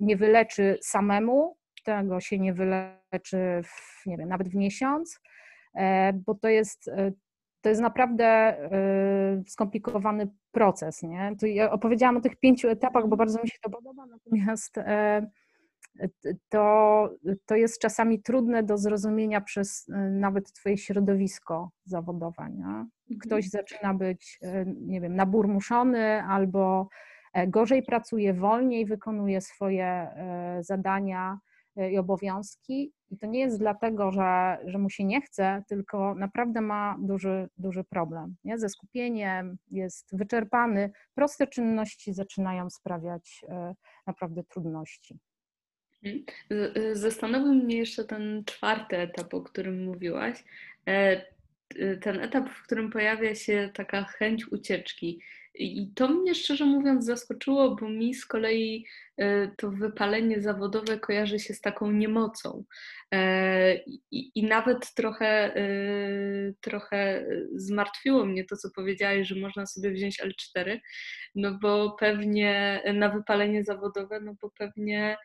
nie 0.00 0.16
wyleczy 0.16 0.78
samemu, 0.82 1.56
tego 1.86 2.20
się 2.20 2.38
nie 2.38 2.54
wyleczy, 2.54 3.62
w, 3.64 4.06
nie 4.06 4.16
wiem, 4.16 4.28
nawet 4.28 4.48
w 4.48 4.54
miesiąc, 4.54 5.20
e, 5.74 6.12
bo 6.12 6.34
to 6.34 6.48
jest, 6.48 6.90
to 7.60 7.68
jest 7.68 7.80
naprawdę 7.80 8.56
skomplikowany 9.46 10.28
proces, 10.52 11.02
nie? 11.02 11.32
Tu 11.40 11.46
ja 11.46 11.70
opowiedziałam 11.70 12.16
o 12.16 12.20
tych 12.20 12.36
pięciu 12.36 12.68
etapach, 12.68 13.08
bo 13.08 13.16
bardzo 13.16 13.42
mi 13.42 13.48
się 13.48 13.58
to 13.62 13.70
podoba, 13.70 14.06
natomiast 14.06 14.78
to, 16.48 17.10
to 17.46 17.56
jest 17.56 17.80
czasami 17.80 18.22
trudne 18.22 18.62
do 18.62 18.78
zrozumienia 18.78 19.40
przez 19.40 19.88
e, 19.88 20.10
nawet 20.10 20.52
Twoje 20.52 20.78
środowisko 20.78 21.70
zawodowe. 21.84 22.50
Nie? 22.50 22.64
Mhm. 22.64 22.88
Ktoś 23.20 23.48
zaczyna 23.48 23.94
być, 23.94 24.38
e, 24.42 24.64
nie 24.66 25.00
wiem, 25.00 25.16
naburmuszony 25.16 26.22
albo 26.22 26.88
e, 27.32 27.46
gorzej 27.48 27.82
pracuje, 27.82 28.34
wolniej 28.34 28.86
wykonuje 28.86 29.40
swoje 29.40 30.08
zadania 30.60 31.38
i 31.90 31.98
obowiązki. 31.98 32.92
I 33.10 33.18
to 33.18 33.26
nie 33.26 33.40
jest 33.40 33.58
dlatego, 33.58 34.12
że, 34.12 34.58
że 34.64 34.78
mu 34.78 34.90
się 34.90 35.04
nie 35.04 35.20
chce, 35.20 35.62
tylko 35.68 36.14
naprawdę 36.14 36.60
ma 36.60 36.96
duży, 37.00 37.48
duży 37.58 37.84
problem 37.84 38.36
nie? 38.44 38.58
ze 38.58 38.68
skupieniem, 38.68 39.56
jest 39.70 40.16
wyczerpany. 40.16 40.90
Proste 41.14 41.46
czynności 41.46 42.14
zaczynają 42.14 42.70
sprawiać 42.70 43.44
naprawdę 44.06 44.44
trudności. 44.44 45.18
Mhm. 46.04 46.24
Zastanowił 46.92 47.54
mnie 47.54 47.76
jeszcze 47.76 48.04
ten 48.04 48.42
czwarty 48.46 48.98
etap, 48.98 49.34
o 49.34 49.42
którym 49.42 49.84
mówiłaś. 49.84 50.44
E, 50.86 51.22
ten 52.00 52.20
etap, 52.20 52.48
w 52.48 52.62
którym 52.62 52.90
pojawia 52.90 53.34
się 53.34 53.70
taka 53.74 54.04
chęć 54.04 54.52
ucieczki. 54.52 55.20
I 55.58 55.92
to 55.94 56.08
mnie 56.08 56.34
szczerze 56.34 56.64
mówiąc 56.64 57.04
zaskoczyło, 57.04 57.76
bo 57.76 57.88
mi 57.88 58.14
z 58.14 58.26
kolei 58.26 58.86
e, 59.18 59.48
to 59.56 59.70
wypalenie 59.70 60.42
zawodowe 60.42 60.98
kojarzy 60.98 61.38
się 61.38 61.54
z 61.54 61.60
taką 61.60 61.90
niemocą. 61.90 62.64
E, 63.14 63.76
I, 63.86 64.30
i 64.34 64.44
nawet 64.44 64.94
trochę, 64.94 65.54
trochę 66.60 67.26
zmartwiło 67.54 68.24
mnie 68.24 68.44
to, 68.44 68.56
co 68.56 68.68
powiedziałeś, 68.70 69.28
że 69.28 69.34
można 69.34 69.66
sobie 69.66 69.90
wziąć 69.90 70.22
L4, 70.22 70.78
no 71.34 71.58
bo 71.62 71.96
pewnie 72.00 72.82
na 72.94 73.08
wypalenie 73.08 73.64
zawodowe, 73.64 74.20
no 74.20 74.34
bo 74.42 74.50
pewnie 74.58 75.16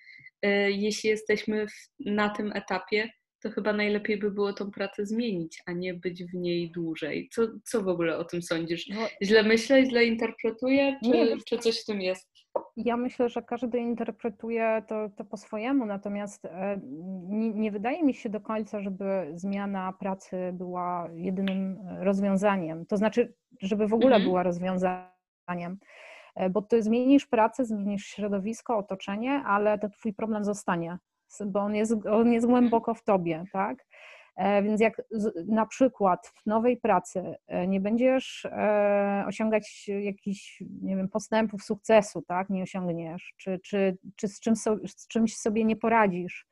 E, 0.41 0.71
jeśli 0.71 1.09
jesteśmy 1.09 1.65
na 1.99 2.29
tym 2.29 2.51
etapie, 2.55 3.09
to 3.41 3.49
chyba 3.49 3.73
najlepiej 3.73 4.17
by 4.17 4.31
było 4.31 4.53
tą 4.53 4.71
pracę 4.71 5.05
zmienić, 5.05 5.63
a 5.65 5.71
nie 5.71 5.93
być 5.93 6.23
w 6.23 6.33
niej 6.33 6.71
dłużej. 6.71 7.29
Co, 7.31 7.41
co 7.63 7.81
w 7.81 7.87
ogóle 7.87 8.17
o 8.17 8.23
tym 8.23 8.41
sądzisz? 8.41 8.87
No, 8.87 9.07
źle 9.23 9.43
myślę, 9.43 9.85
źle 9.85 10.05
interpretuję, 10.05 10.97
czy, 11.03 11.09
nie, 11.09 11.37
czy 11.47 11.57
coś 11.57 11.81
w 11.81 11.85
tym 11.85 12.01
jest? 12.01 12.31
Ja 12.75 12.97
myślę, 12.97 13.29
że 13.29 13.41
każdy 13.41 13.79
interpretuje 13.79 14.83
to, 14.87 15.09
to 15.17 15.25
po 15.25 15.37
swojemu, 15.37 15.85
natomiast 15.85 16.45
e, 16.45 16.81
nie, 17.29 17.49
nie, 17.49 17.71
wydaje 17.71 18.03
mi 18.03 18.13
się 18.13 18.29
do 18.29 18.41
końca, 18.41 18.81
żeby 18.81 19.31
zmiana 19.33 19.93
pracy 19.99 20.35
była 20.53 21.09
jedynym 21.13 21.79
rozwiązaniem. 21.99 22.85
To 22.85 22.97
znaczy, 22.97 23.33
żeby 23.61 23.87
w 23.87 23.93
ogóle 23.93 24.15
mhm. 24.15 24.23
była 24.23 24.43
rozwiązaniem. 24.43 25.77
E, 26.35 26.49
bo 26.49 26.61
ty 26.61 26.83
zmienisz 26.83 27.27
pracę, 27.27 27.65
zmienisz 27.65 28.05
środowisko, 28.05 28.77
otoczenie, 28.77 29.31
ale 29.31 29.79
ten 29.79 29.91
twój 29.91 30.13
problem 30.13 30.45
zostanie, 30.45 30.97
bo 31.45 31.59
on 31.59 31.75
jest, 31.75 32.05
on 32.05 32.31
jest 32.31 32.47
głęboko 32.47 32.93
w 32.93 33.03
tobie, 33.03 33.43
tak? 33.53 33.85
E, 34.35 34.63
więc 34.63 34.81
jak 34.81 35.01
na 35.47 35.65
przykład 35.65 36.27
w 36.27 36.45
nowej 36.45 36.77
pracy 36.77 37.35
e, 37.47 37.67
nie 37.67 37.81
będziesz 37.81 38.47
osiągać 39.27 39.89
jakichś, 40.01 40.63
nie 40.81 40.95
wiem, 40.95 41.09
postępów, 41.09 41.63
sukcesu, 41.63 42.21
tak, 42.21 42.49
nie 42.49 42.63
osiągniesz, 42.63 43.33
czy, 43.37 43.59
czy, 43.59 43.97
czy 44.15 44.27
z, 44.27 44.39
czym 44.39 44.55
so, 44.55 44.77
z 44.87 45.07
czymś 45.07 45.37
sobie 45.37 45.65
nie 45.65 45.75
poradzisz, 45.75 46.47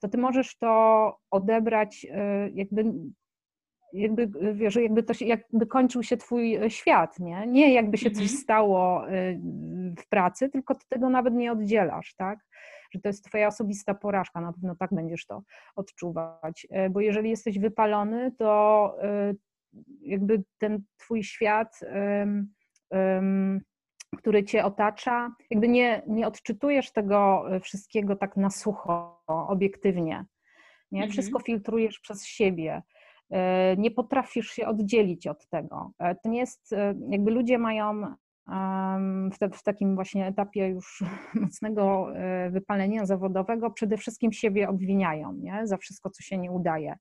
to 0.00 0.08
ty 0.08 0.18
możesz 0.18 0.58
to 0.58 1.16
odebrać 1.30 2.06
jakby 2.52 2.84
jakby, 3.94 4.28
wiesz, 4.54 4.76
jakby, 4.76 5.02
to 5.02 5.14
się, 5.14 5.26
jakby 5.26 5.66
kończył 5.66 6.02
się 6.02 6.16
twój 6.16 6.54
e, 6.54 6.70
świat, 6.70 7.18
nie? 7.18 7.46
Nie 7.46 7.72
jakby 7.72 7.98
się 7.98 8.10
coś 8.10 8.22
mhm. 8.22 8.40
stało 8.40 9.08
e, 9.08 9.34
w 9.98 10.08
pracy, 10.08 10.48
tylko 10.48 10.74
ty 10.74 10.86
tego 10.88 11.10
nawet 11.10 11.34
nie 11.34 11.52
oddzielasz, 11.52 12.14
tak? 12.14 12.38
Że 12.94 13.00
to 13.00 13.08
jest 13.08 13.24
twoja 13.24 13.48
osobista 13.48 13.94
porażka, 13.94 14.40
na 14.40 14.52
pewno 14.52 14.76
tak 14.76 14.94
będziesz 14.94 15.26
to 15.26 15.42
odczuwać. 15.76 16.66
E, 16.70 16.90
bo 16.90 17.00
jeżeli 17.00 17.30
jesteś 17.30 17.58
wypalony, 17.58 18.32
to 18.38 18.96
jakby 20.00 20.42
ten 20.58 20.82
twój 20.96 21.24
świat, 21.24 21.80
który 24.16 24.44
cię 24.44 24.64
otacza, 24.64 25.34
jakby 25.50 25.68
nie, 25.68 26.02
nie 26.06 26.26
odczytujesz 26.26 26.92
tego 26.92 27.44
wszystkiego 27.62 28.16
tak 28.16 28.36
na 28.36 28.50
sucho, 28.50 29.22
obiektywnie. 29.26 30.24
Nie? 30.92 31.00
Mhm. 31.00 31.10
Wszystko 31.10 31.40
filtrujesz 31.40 32.00
przez 32.00 32.26
siebie 32.26 32.82
E, 33.30 33.76
nie 33.76 33.90
potrafisz 33.90 34.50
się 34.50 34.66
oddzielić 34.66 35.26
od 35.26 35.48
tego. 35.48 35.92
E, 35.98 36.14
to 36.14 36.28
nie 36.28 36.38
jest, 36.38 36.72
e, 36.72 36.94
jakby 37.10 37.30
ludzie 37.30 37.58
mają 37.58 38.14
w, 39.52 39.62
takim 39.62 39.94
właśnie 39.94 40.26
etapie 40.26 40.68
już 40.68 41.02
mocnego 41.34 42.08
wypalenia 42.50 43.06
zawodowego 43.06 43.70
przede 43.70 43.96
wszystkim 43.96 44.32
siebie 44.32 44.68
obwiniają 44.68 45.32
nie? 45.32 45.66
za 45.66 45.76
wszystko, 45.76 46.10
co 46.10 46.22
się 46.22 46.38
nie 46.38 46.50
udaje. 46.50 46.96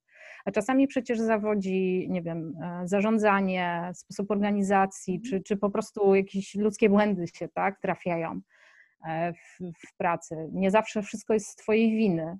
A 0.45 0.51
czasami 0.51 0.87
przecież 0.87 1.19
zawodzi, 1.19 2.07
nie 2.09 2.21
wiem, 2.21 2.53
zarządzanie, 2.83 3.91
sposób 3.93 4.31
organizacji, 4.31 5.21
czy, 5.21 5.41
czy 5.41 5.57
po 5.57 5.69
prostu 5.69 6.15
jakieś 6.15 6.55
ludzkie 6.55 6.89
błędy 6.89 7.27
się 7.27 7.47
tak, 7.47 7.79
trafiają 7.79 8.41
w, 9.33 9.63
w 9.87 9.97
pracy. 9.97 10.35
Nie 10.51 10.71
zawsze 10.71 11.01
wszystko 11.01 11.33
jest 11.33 11.47
z 11.47 11.55
Twojej 11.55 11.91
winy. 11.91 12.37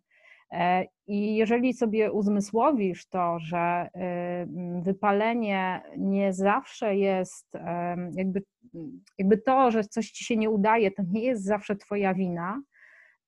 I 1.08 1.36
jeżeli 1.36 1.74
sobie 1.74 2.12
uzmysłowisz 2.12 3.08
to, 3.08 3.40
że 3.40 3.90
wypalenie 4.82 5.82
nie 5.98 6.34
zawsze 6.34 6.96
jest, 6.96 7.54
jakby, 8.12 8.44
jakby 9.18 9.38
to, 9.38 9.72
że 9.72 9.84
coś 9.84 10.12
ci 10.12 10.26
się 10.26 10.38
nie 10.38 10.50
udaje, 10.50 10.92
to 10.92 11.04
nie 11.12 11.24
jest 11.24 11.44
zawsze 11.44 11.76
Twoja 11.76 12.14
wina, 12.14 12.62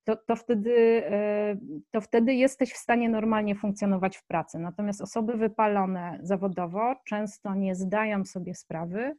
to, 0.06 0.16
to, 0.16 0.36
wtedy, 0.36 1.04
e, 1.06 1.58
to 1.92 2.02
wtedy 2.02 2.34
jesteś 2.34 2.74
w 2.74 2.78
stanie 2.78 3.10
normalnie 3.10 3.56
funkcjonować 3.56 4.18
w 4.18 4.26
pracy. 4.26 4.60
Natomiast 4.60 5.02
osoby 5.02 5.38
wypalone 5.38 6.20
zawodowo 6.22 6.96
często 7.06 7.56
nie 7.56 7.76
zdają 7.76 8.26
sobie 8.26 8.56
sprawy, 8.56 9.16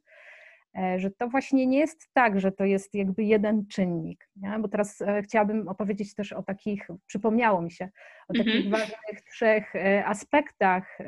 że 0.97 1.11
to 1.11 1.28
właśnie 1.28 1.66
nie 1.66 1.78
jest 1.78 2.11
tak, 2.12 2.40
że 2.40 2.52
to 2.52 2.64
jest 2.64 2.95
jakby 2.95 3.25
jeden 3.25 3.66
czynnik, 3.66 4.28
nie? 4.37 4.59
bo 4.59 4.68
teraz 4.68 5.02
e, 5.02 5.23
chciałabym 5.23 5.68
opowiedzieć 5.68 6.14
też 6.14 6.33
o 6.33 6.42
takich, 6.42 6.88
przypomniało 7.06 7.62
mi 7.62 7.71
się, 7.71 7.88
o 8.28 8.35
takich 8.35 8.66
mhm. 8.66 8.71
ważnych 8.71 9.25
trzech 9.30 9.76
e, 9.76 10.06
aspektach 10.06 10.99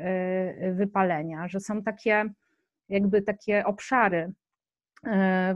wypalenia, 0.73 1.47
że 1.47 1.59
są 1.59 1.83
takie 1.83 2.25
jakby 2.89 3.21
takie 3.21 3.65
obszary, 3.65 4.31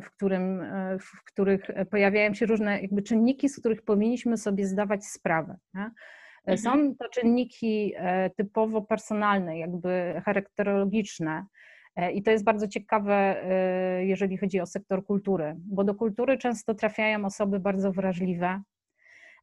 w, 0.04 0.10
którym, 0.16 0.64
w 1.00 1.24
których 1.26 1.68
pojawiają 1.92 2.34
się 2.34 2.46
różne 2.46 2.82
jakby 2.82 3.02
czynniki, 3.02 3.50
z 3.50 3.60
których 3.60 3.82
powinniśmy 3.82 4.38
sobie 4.38 4.68
zdawać 4.68 5.06
sprawę. 5.06 5.58
Nie? 5.74 6.58
Są 6.58 6.72
mhm. 6.72 6.96
to 6.96 7.10
czynniki 7.10 7.94
typowo 8.38 8.82
personalne, 8.82 9.60
jakby 9.60 10.22
charakterologiczne, 10.26 11.46
E, 11.83 11.83
I 12.14 12.24
to 12.24 12.32
jest 12.32 12.44
bardzo 12.44 12.68
ciekawe, 12.68 13.44
e, 13.44 14.06
jeżeli 14.06 14.38
chodzi 14.38 14.60
o 14.60 14.66
sektor 14.66 15.06
kultury, 15.06 15.56
bo 15.58 15.84
do 15.84 15.96
kultury 15.96 16.38
często 16.38 16.74
trafiają 16.74 17.26
osoby 17.26 17.60
bardzo 17.60 17.92
wrażliwe, 17.92 18.62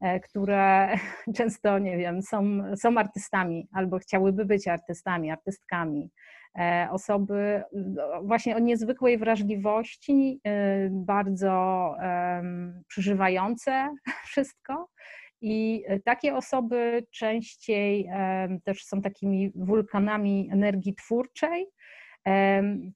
e, 0.01 0.21
które 0.21 0.89
często, 1.37 1.79
nie 1.79 1.99
wiem, 1.99 2.23
są, 2.23 2.63
są 2.77 2.99
artystami 2.99 3.69
albo 3.73 3.99
chciałyby 3.99 4.45
być 4.45 4.69
artystami, 4.69 5.31
artystkami. 5.31 6.11
Osoby 6.91 7.63
właśnie 8.23 8.57
o 8.57 8.59
niezwykłej 8.59 9.19
wrażliwości, 9.19 10.41
bardzo 10.91 11.95
przeżywające 12.89 13.95
wszystko. 14.29 14.89
I 15.41 15.85
takie 16.05 16.37
osoby 16.37 17.07
częściej 17.11 18.09
też 18.65 18.85
są 18.85 19.03
takimi 19.03 19.53
wulkanami 19.55 20.49
energii 20.53 20.95
twórczej, 20.95 21.67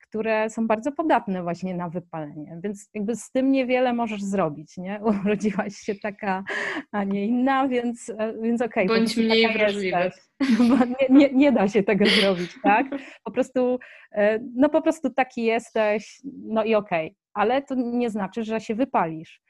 które 0.09 0.51
są 0.51 0.67
bardzo 0.67 0.93
podatne 0.93 1.43
właśnie 1.43 1.75
na 1.75 1.89
wypalenie, 1.89 2.61
więc 2.63 2.91
jakby 2.95 3.17
z 3.17 3.31
tym 3.31 3.53
niewiele 3.53 3.93
możesz 3.93 4.23
zrobić, 4.23 4.77
nie? 4.77 5.01
Urodziłaś 5.25 5.75
się 5.75 5.95
taka, 5.95 6.45
a 6.93 7.05
nie 7.05 7.27
inna, 7.27 7.69
więc, 7.69 8.11
e, 8.19 8.35
więc 8.43 8.63
okej. 8.63 8.87
Okay, 8.87 8.99
Bądź 8.99 9.17
mniej 9.17 9.53
wrażliwy. 9.53 10.11
Nie, 11.01 11.17
nie, 11.19 11.31
nie 11.33 11.53
da 11.53 11.69
się 11.69 11.83
tego 11.83 12.07
zrobić, 12.07 12.59
tak? 12.63 12.87
Po 13.25 13.31
prostu, 13.31 13.79
e, 14.13 14.39
no 14.55 14.69
po 14.69 14.83
prostu 14.83 15.11
taki 15.11 15.45
jesteś, 15.45 16.21
no 16.49 16.65
i 16.65 16.75
okej, 16.75 17.07
okay. 17.07 17.17
ale 17.35 17.63
to 17.63 17.75
nie 17.75 18.11
znaczy, 18.11 18.45
że 18.45 18.61
się 18.61 18.75
wypalisz. 18.75 19.43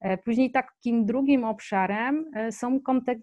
E, 0.00 0.18
później 0.18 0.50
takim 0.50 1.06
drugim 1.06 1.44
obszarem 1.44 2.24
są 2.50 2.78
kontek- 2.80 3.20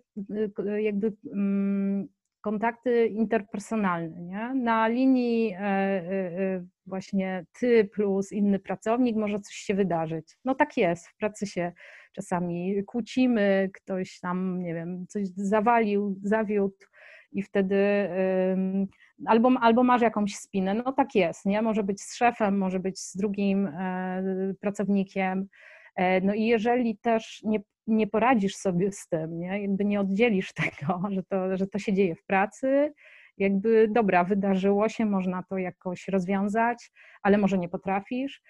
jakby 0.78 1.14
mm, 1.34 2.08
kontakty 2.50 3.08
interpersonalne. 3.08 4.22
Nie? 4.22 4.54
Na 4.54 4.88
linii 4.88 5.54
e, 5.54 5.60
e, 5.60 5.64
e, 5.64 6.66
właśnie 6.86 7.46
ty 7.60 7.86
plus 7.86 8.32
inny 8.32 8.60
pracownik 8.60 9.16
może 9.16 9.40
coś 9.40 9.56
się 9.56 9.74
wydarzyć. 9.74 10.38
No 10.46 10.56
tak 10.56 10.78
jest, 10.78 11.08
w 11.08 11.18
pracy 11.18 11.48
się 11.48 11.72
czasami 12.14 12.84
kłócimy, 12.86 13.70
ktoś 13.74 14.20
tam, 14.20 14.62
nie 14.62 14.74
wiem, 14.74 15.06
coś 15.08 15.28
zawalił, 15.36 16.20
zawiódł 16.24 16.86
i 17.32 17.44
wtedy 17.44 18.10
albo, 19.26 19.52
albo 19.62 19.84
masz 19.84 20.02
jakąś 20.02 20.36
spinę, 20.36 20.74
no 20.74 20.94
tak 20.94 21.16
jest, 21.16 21.46
nie? 21.46 21.62
Może 21.62 21.84
być 21.84 22.02
z 22.02 22.16
szefem, 22.16 22.58
może 22.58 22.80
być 22.80 23.00
z 23.00 23.18
drugim 23.18 23.70
pracownikiem, 24.62 25.48
no 26.22 26.34
i 26.34 26.46
jeżeli 26.46 26.98
też 26.98 27.42
nie 27.44 27.60
nie 27.90 28.08
poradzisz 28.08 28.56
sobie 28.56 28.92
z 28.92 29.08
tym, 29.08 29.40
nie? 29.40 29.62
jakby 29.62 29.86
nie 29.86 30.00
oddzielisz 30.00 30.54
tego, 30.64 31.02
że 31.10 31.24
to, 31.24 31.58
że 31.58 31.68
to 31.68 31.80
się 31.80 31.94
dzieje 31.94 32.16
w 32.16 32.26
pracy, 32.26 32.94
jakby 33.38 33.88
dobra, 33.92 34.24
wydarzyło 34.24 34.90
się, 34.90 35.06
można 35.06 35.44
to 35.44 35.58
jakoś 35.58 36.08
rozwiązać, 36.08 36.92
ale 37.22 37.38
może 37.38 37.58
nie 37.58 37.70
potrafisz, 37.70 38.42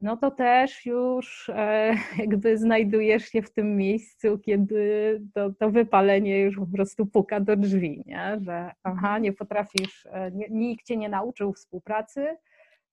no 0.00 0.16
to 0.16 0.30
też 0.30 0.86
już 0.86 1.48
e, 1.48 1.94
jakby 2.18 2.58
znajdujesz 2.58 3.24
się 3.24 3.42
w 3.42 3.52
tym 3.52 3.76
miejscu, 3.76 4.38
kiedy 4.38 5.20
to, 5.34 5.52
to 5.52 5.70
wypalenie 5.70 6.40
już 6.40 6.56
po 6.56 6.66
prostu 6.66 7.06
puka 7.06 7.40
do 7.40 7.56
drzwi, 7.56 8.02
nie? 8.06 8.38
że 8.40 8.70
aha, 8.82 9.18
nie 9.18 9.32
potrafisz, 9.32 10.06
e, 10.06 10.30
nikt 10.50 10.86
cię 10.86 10.96
nie 10.96 11.08
nauczył 11.08 11.52
współpracy, 11.52 12.36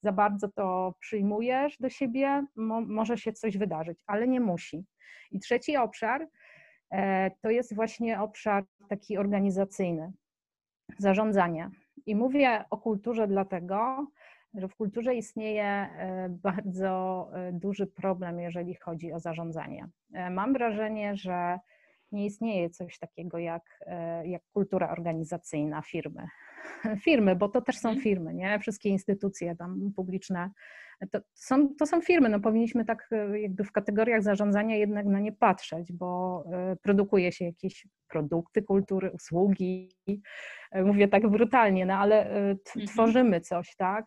za 0.06 0.12
bardzo 0.12 0.48
to 0.48 0.96
przyjmujesz 1.00 1.78
do 1.80 1.90
siebie, 1.90 2.46
mo, 2.56 2.82
może 2.82 3.18
się 3.18 3.34
coś 3.34 3.58
wydarzyć, 3.58 3.98
ale 4.08 4.28
nie 4.28 4.40
musi. 4.40 4.86
I 5.32 5.40
trzeci 5.40 5.78
obszar 5.78 6.28
e, 6.92 7.32
to 7.42 7.50
jest 7.50 7.76
właśnie 7.76 8.22
obszar 8.22 8.64
taki 8.90 9.18
organizacyjny, 9.18 10.14
zarządzanie. 10.98 11.70
I 12.06 12.16
mówię 12.16 12.66
o 12.70 12.78
kulturze 12.78 13.28
dlatego, 13.28 14.08
że 14.54 14.68
w 14.68 14.76
kulturze 14.76 15.16
istnieje 15.16 15.66
e, 15.66 16.30
bardzo 16.30 17.30
e, 17.34 17.52
duży 17.52 17.88
problem, 17.88 18.40
jeżeli 18.40 18.76
chodzi 18.76 19.14
o 19.14 19.20
zarządzanie. 19.20 19.88
Mam 20.32 20.54
wrażenie, 20.54 21.16
że 21.16 21.60
nie 22.12 22.26
istnieje 22.26 22.70
coś 22.70 23.00
takiego 23.00 23.38
jak, 23.38 23.80
jak 24.24 24.42
kultura 24.54 24.92
organizacyjna 24.92 25.82
firmy. 25.82 26.28
Firmy, 27.06 27.36
bo 27.36 27.50
to 27.50 27.62
też 27.62 27.78
są 27.78 27.90
mhm. 27.90 28.04
firmy, 28.04 28.34
nie? 28.34 28.60
Wszystkie 28.60 28.90
instytucje 28.90 29.56
tam 29.56 29.92
publiczne 29.96 30.52
to 31.12 31.20
są, 31.34 31.76
to 31.80 31.86
są 31.86 32.02
firmy, 32.02 32.30
no 32.30 32.40
powinniśmy 32.40 32.86
tak 32.86 33.08
e, 33.12 33.40
jakby 33.40 33.64
w 33.64 33.72
kategoriach 33.72 34.24
zarządzania 34.24 34.76
jednak 34.76 35.06
na 35.06 35.20
nie 35.20 35.32
patrzeć, 35.32 35.94
bo 35.94 36.44
e, 36.52 36.76
produkuje 36.76 37.32
się 37.32 37.46
jakieś 37.46 37.88
produkty 38.08 38.62
kultury, 38.62 39.12
usługi, 39.12 39.92
e, 40.72 40.84
mówię 40.84 41.08
tak 41.08 41.30
brutalnie, 41.30 41.86
no 41.86 41.94
ale 41.94 42.26
mhm. 42.26 42.58
tworzymy 42.88 43.42
coś, 43.42 43.76
tak? 43.76 44.06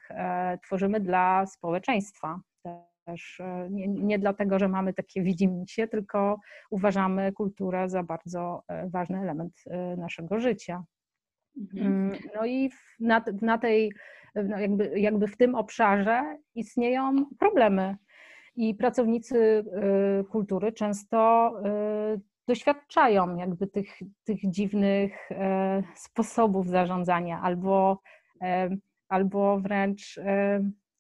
Tworzymy 0.65 1.01
dla 1.01 1.47
społeczeństwa 1.47 2.41
też 3.09 3.43
nie, 3.71 3.89
nie, 3.89 4.19
dlatego, 4.19 4.59
że 4.59 4.69
mamy 4.69 4.95
takie 4.95 5.23
widzimisię, 5.23 5.89
tylko 5.89 6.41
uważamy 6.71 7.33
kulturę 7.33 7.89
za 7.89 8.03
bardzo 8.03 8.63
ważny 8.87 9.21
element 9.21 9.55
naszego 9.97 10.41
życia. 10.41 10.85
Mhm. 11.61 11.87
Mm, 11.87 12.19
no 12.35 12.47
i 12.47 12.71
na, 13.01 13.25
na 13.43 13.59
tej 13.59 13.93
no 14.35 14.59
jakby, 14.59 15.01
jakby 15.01 15.27
w 15.27 15.37
tym 15.37 15.55
obszarze 15.55 16.39
istnieją 16.55 17.25
problemy. 17.39 17.97
I 18.57 18.75
pracownicy 18.75 19.65
kultury 20.31 20.73
często 20.73 21.53
doświadczają 22.49 23.37
jakby 23.37 23.67
tych, 23.67 23.99
tych 24.25 24.51
dziwnych 24.51 25.29
sposobów 25.95 26.69
zarządzania 26.69 27.41
albo, 27.43 28.01
albo 29.09 29.61
wręcz 29.61 30.21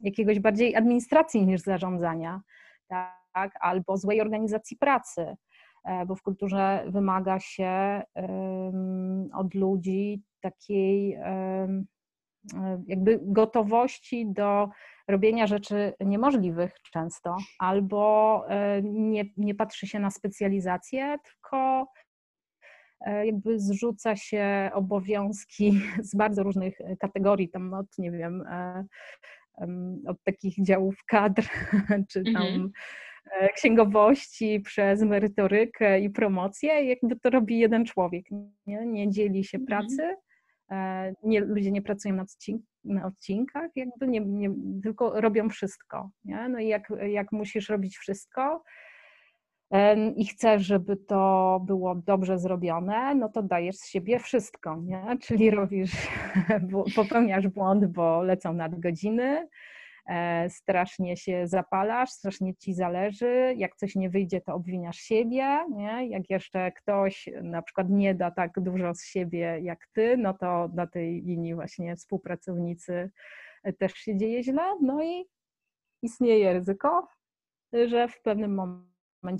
jakiegoś 0.00 0.40
bardziej 0.40 0.76
administracji 0.76 1.46
niż 1.46 1.60
zarządzania, 1.60 2.40
tak? 2.88 3.52
albo 3.60 3.96
złej 3.96 4.20
organizacji 4.20 4.76
pracy, 4.76 5.36
e, 5.84 6.06
bo 6.06 6.16
w 6.16 6.22
kulturze 6.22 6.84
wymaga 6.88 7.40
się 7.40 8.02
od 9.34 9.54
ludzi 9.54 10.22
takiej 10.40 11.18
E, 12.54 12.82
jakby 12.86 13.20
gotowości 13.22 14.26
do 14.32 14.68
robienia 15.08 15.46
rzeczy 15.46 15.94
niemożliwych 16.00 16.72
często, 16.92 17.36
albo 17.58 18.44
e, 18.48 18.82
nie, 18.82 19.24
nie 19.36 19.54
patrzy 19.54 19.86
się 19.86 19.98
na 19.98 20.10
specjalizację, 20.10 21.16
tylko 21.24 21.86
jakby 23.24 23.60
zrzuca 23.60 24.16
się 24.16 24.70
obowiązki 24.74 25.72
z 26.10 26.16
bardzo 26.16 26.42
różnych 26.42 26.78
kategorii, 27.00 27.48
tam 27.48 27.74
od, 27.74 27.86
nie 27.98 28.10
wiem, 28.10 28.44
od 30.06 30.16
takich 30.24 30.64
działów 30.64 30.94
kadr, 31.06 31.42
czy 32.10 32.22
tam 32.24 32.36
mhm. 32.36 32.70
księgowości 33.54 34.60
przez 34.60 35.02
merytorykę 35.02 36.00
i 36.00 36.10
promocję, 36.10 36.84
jakby 36.84 37.16
to 37.20 37.30
robi 37.30 37.58
jeden 37.58 37.84
człowiek, 37.84 38.24
nie, 38.66 38.86
nie 38.86 39.10
dzieli 39.10 39.44
się 39.44 39.58
mhm. 39.58 39.66
pracy, 39.66 40.16
E, 40.70 41.12
nie, 41.22 41.40
ludzie 41.40 41.70
nie 41.70 41.82
pracują 41.82 42.14
na, 42.14 42.22
odcink 42.22 42.62
na 42.84 43.06
odcinkach, 43.06 43.70
jakby 43.76 44.08
nie, 44.08 44.20
nie, 44.20 44.50
tylko 44.82 45.20
robią 45.20 45.48
wszystko. 45.48 46.10
Nie? 46.24 46.48
No 46.48 46.58
i 46.58 46.68
jak, 46.68 46.92
jak 47.06 47.32
musisz 47.32 47.68
robić 47.68 47.98
wszystko 47.98 48.62
i 50.16 50.26
chcesz, 50.26 50.62
żeby 50.62 50.96
to 50.96 51.60
było 51.66 51.94
dobrze 51.94 52.38
zrobione, 52.38 53.14
no 53.14 53.28
to 53.28 53.42
dajesz 53.42 53.76
z 53.76 53.88
siebie 53.88 54.18
wszystko, 54.18 54.76
nie? 54.76 55.16
czyli 55.22 55.50
robisz, 55.50 55.92
popełniasz 56.96 57.48
błąd, 57.48 57.86
bo 57.86 58.22
lecą 58.22 58.52
nadgodziny, 58.52 59.48
E, 60.08 60.50
strasznie 60.50 61.16
się 61.16 61.46
zapalasz, 61.46 62.10
strasznie 62.10 62.56
ci 62.56 62.74
zależy, 62.74 63.54
jak 63.56 63.76
coś 63.76 63.94
nie 63.96 64.10
wyjdzie, 64.10 64.40
to 64.40 64.54
obwiniasz 64.54 64.96
siebie, 64.96 65.64
nie? 65.70 66.08
jak 66.08 66.30
jeszcze 66.30 66.72
ktoś 66.72 67.28
na 67.42 67.62
przykład 67.62 67.90
nie 67.90 68.14
da 68.14 68.30
tak 68.30 68.60
dużo 68.60 68.94
z 68.94 69.04
siebie 69.04 69.58
jak 69.62 69.86
ty, 69.92 70.16
no 70.16 70.34
to 70.34 70.68
na 70.74 70.86
tej 70.86 71.22
linii 71.22 71.54
właśnie 71.54 71.96
współpracownicy 71.96 73.10
też 73.78 73.92
się 73.92 74.16
dzieje 74.16 74.42
źle, 74.42 74.62
no 74.82 75.04
i 75.04 75.24
istnieje 76.02 76.52
ryzyko, 76.52 77.08
że 77.86 78.08
w 78.08 78.22
pewnym 78.22 78.54
momencie 78.54 78.97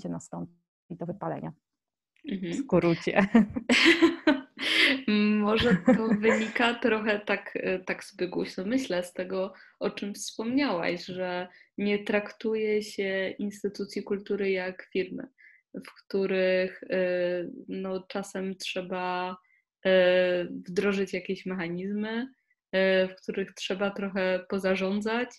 nastąpi 0.09 0.97
to 0.99 1.05
wypalenie. 1.05 1.51
Mhm. 2.31 2.53
W 2.53 2.55
skrócie. 2.55 3.27
Może 5.39 5.77
to 5.85 6.07
wynika 6.07 6.73
trochę 6.73 7.19
tak, 7.19 7.57
tak 7.85 8.03
głośno 8.29 8.65
myślę 8.65 9.03
z 9.03 9.13
tego, 9.13 9.53
o 9.79 9.89
czym 9.89 10.13
wspomniałaś, 10.13 11.05
że 11.05 11.47
nie 11.77 12.03
traktuje 12.03 12.83
się 12.83 13.35
instytucji 13.39 14.03
kultury 14.03 14.51
jak 14.51 14.89
firmy, 14.93 15.27
w 15.73 16.05
których 16.05 16.81
no, 17.67 18.05
czasem 18.07 18.55
trzeba 18.55 19.37
wdrożyć 20.49 21.13
jakieś 21.13 21.45
mechanizmy, 21.45 22.27
w 23.09 23.21
których 23.21 23.53
trzeba 23.53 23.91
trochę 23.91 24.45
pozarządzać, 24.49 25.29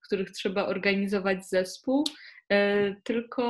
w 0.00 0.06
których 0.06 0.30
trzeba 0.30 0.66
organizować 0.66 1.48
zespół, 1.48 2.04
tylko 3.04 3.42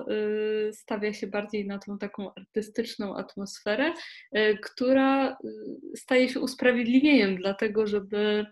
e, 0.00 0.72
stawia 0.72 1.12
się 1.12 1.26
bardziej 1.26 1.66
na 1.66 1.78
tą 1.78 1.98
taką 1.98 2.34
artystyczną 2.34 3.16
atmosferę, 3.16 3.92
e, 4.32 4.54
która 4.54 5.38
staje 5.96 6.28
się 6.28 6.40
usprawiedliwieniem 6.40 7.36
dlatego, 7.36 7.86
żeby 7.86 8.46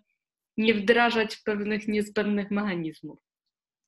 nie 0.57 0.75
wdrażać 0.75 1.37
pewnych 1.37 1.89
niezbędnych 1.89 2.51
mechanizmów. 2.51 3.19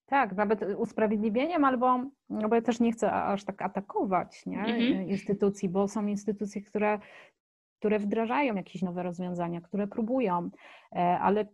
Tak, 0.07 0.33
nawet 0.33 0.64
usprawiedliwieniem, 0.78 1.64
albo, 1.64 2.04
no 2.28 2.48
bo 2.48 2.54
ja 2.54 2.62
też 2.62 2.81
nie 2.81 2.92
chcę 2.92 3.12
aż 3.12 3.44
tak 3.44 3.62
atakować 3.62 4.46
nie, 4.46 4.59
mhm. 4.59 5.09
instytucji, 5.09 5.68
bo 5.68 5.88
są 5.88 6.07
instytucje, 6.07 6.62
które, 6.62 6.98
które 7.78 7.98
wdrażają 7.98 8.54
jakieś 8.54 8.83
nowe 8.83 9.02
rozwiązania, 9.02 9.61
które 9.61 9.87
próbują, 9.87 10.50
ale 11.20 11.46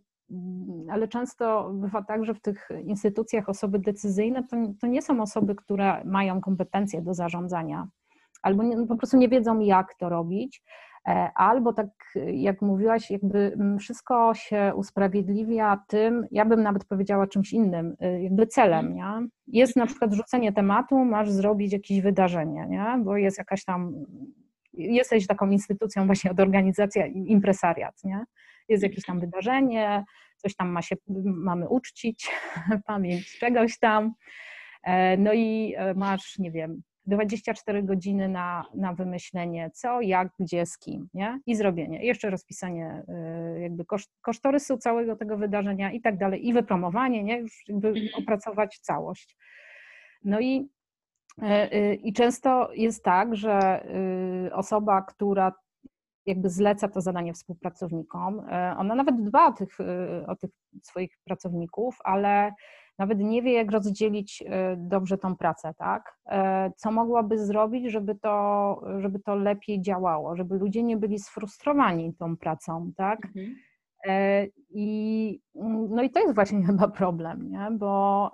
ale 0.89 1.07
często 1.07 1.71
bywa 1.73 2.03
tak, 2.03 2.25
że 2.25 2.33
w 2.33 2.41
tych 2.41 2.69
instytucjach 2.83 3.49
osoby 3.49 3.79
decyzyjne 3.79 4.43
to, 4.43 4.57
to 4.81 4.87
nie 4.87 5.01
są 5.01 5.21
osoby, 5.21 5.55
które 5.55 6.03
mają 6.05 6.41
kompetencje 6.41 7.01
do 7.01 7.13
zarządzania, 7.13 7.87
albo 8.41 8.63
nie, 8.63 8.87
po 8.87 8.95
prostu 8.95 9.17
nie 9.17 9.29
wiedzą, 9.29 9.59
jak 9.59 9.95
to 9.95 10.09
robić, 10.09 10.63
e, 11.07 11.31
albo 11.35 11.73
tak 11.73 11.87
jak 12.33 12.61
mówiłaś, 12.61 13.11
jakby 13.11 13.39
mm, 13.39 13.79
wszystko 13.79 14.33
się 14.33 14.73
usprawiedliwia 14.75 15.83
tym, 15.87 16.25
ja 16.31 16.45
bym 16.45 16.63
nawet 16.63 16.85
powiedziała 16.85 17.27
czymś 17.27 17.53
innym, 17.53 17.95
y, 18.03 18.21
jakby 18.21 18.47
celem, 18.47 18.95
nie? 18.95 19.27
Jest 19.47 19.75
na 19.75 19.85
przykład 19.85 20.13
rzucenie 20.13 20.53
tematu, 20.53 21.05
masz 21.05 21.31
zrobić 21.31 21.73
jakieś 21.73 22.01
wydarzenie, 22.01 22.67
nie? 22.69 23.03
Bo 23.03 23.17
jest 23.17 23.37
jakaś 23.37 23.63
tam, 23.65 23.93
jesteś 24.73 25.27
taką 25.27 25.49
instytucją 25.49 26.05
właśnie 26.05 26.31
od 26.31 26.39
organizacja 26.39 27.05
impresariat, 27.05 28.03
nie? 28.03 28.25
Jest 28.69 28.83
jakieś 28.83 29.05
tam 29.05 29.19
wydarzenie, 29.19 30.03
coś 30.37 30.55
tam 30.55 30.69
ma 30.69 30.81
się, 30.81 30.95
mamy 31.25 31.69
uczcić, 31.69 32.31
pamięć 32.87 33.39
czegoś 33.39 33.79
tam. 33.79 34.13
E, 34.83 35.17
no 35.17 35.33
i 35.33 35.73
e, 35.77 35.93
masz, 35.93 36.39
nie 36.39 36.51
wiem, 36.51 36.81
24 37.07 37.83
godziny 37.83 38.29
na, 38.29 38.65
na 38.75 38.93
wymyślenie 38.93 39.71
co, 39.73 40.01
jak, 40.01 40.29
gdzie, 40.39 40.65
z 40.65 40.77
kim, 40.77 41.09
nie? 41.13 41.39
I 41.45 41.55
zrobienie. 41.55 42.05
Jeszcze 42.05 42.29
rozpisanie 42.29 43.03
e, 43.07 43.59
jakby 43.59 43.85
koszt, 43.85 44.11
kosztorysu 44.21 44.77
całego 44.77 45.15
tego 45.15 45.37
wydarzenia 45.37 45.91
i 45.91 46.01
tak 46.01 46.17
dalej, 46.17 46.47
i 46.47 46.53
wypromowanie, 46.53 47.23
nie? 47.23 47.37
Już 47.37 47.63
jakby 47.67 47.87
mhm. 47.87 48.07
opracować 48.17 48.79
całość. 48.79 49.37
No 50.23 50.39
i, 50.39 50.69
i 52.03 52.13
często 52.13 52.69
jest 52.73 53.03
tak, 53.03 53.35
że 53.35 53.85
osoba, 54.53 55.01
która 55.01 55.51
jakby 56.25 56.49
zleca 56.49 56.87
to 56.87 57.01
zadanie 57.01 57.33
współpracownikom. 57.33 58.39
E, 58.39 58.75
ona 58.77 58.95
nawet 58.95 59.23
dba 59.23 59.47
o 59.47 59.53
tych, 59.53 59.79
e, 59.79 60.27
o 60.27 60.35
tych 60.35 60.49
swoich 60.83 61.17
pracowników, 61.23 61.97
ale 62.03 62.51
nawet 62.99 63.19
nie 63.19 63.41
wie, 63.41 63.53
jak 63.53 63.71
rozdzielić 63.71 64.43
e, 64.47 64.75
dobrze 64.77 65.17
tą 65.17 65.35
pracę, 65.35 65.73
tak? 65.77 66.17
Co 66.77 66.91
mogłaby 66.91 67.45
zrobić, 67.45 67.91
żeby 67.91 68.15
to, 68.15 68.81
żeby 68.99 69.19
to 69.19 69.35
lepiej 69.35 69.81
działało, 69.81 70.35
żeby 70.35 70.57
ludzie 70.57 70.83
nie 70.83 70.97
byli 70.97 71.19
sfrustrowani 71.19 72.13
tą 72.13 72.37
pracą, 72.37 72.91
tak? 72.97 73.25
Mhm. 73.25 73.55
I, 74.69 75.39
no 75.89 76.03
i 76.03 76.09
to 76.09 76.19
jest 76.19 76.35
właśnie 76.35 76.65
chyba 76.67 76.87
problem, 76.87 77.49
nie? 77.49 77.67
Bo 77.71 78.31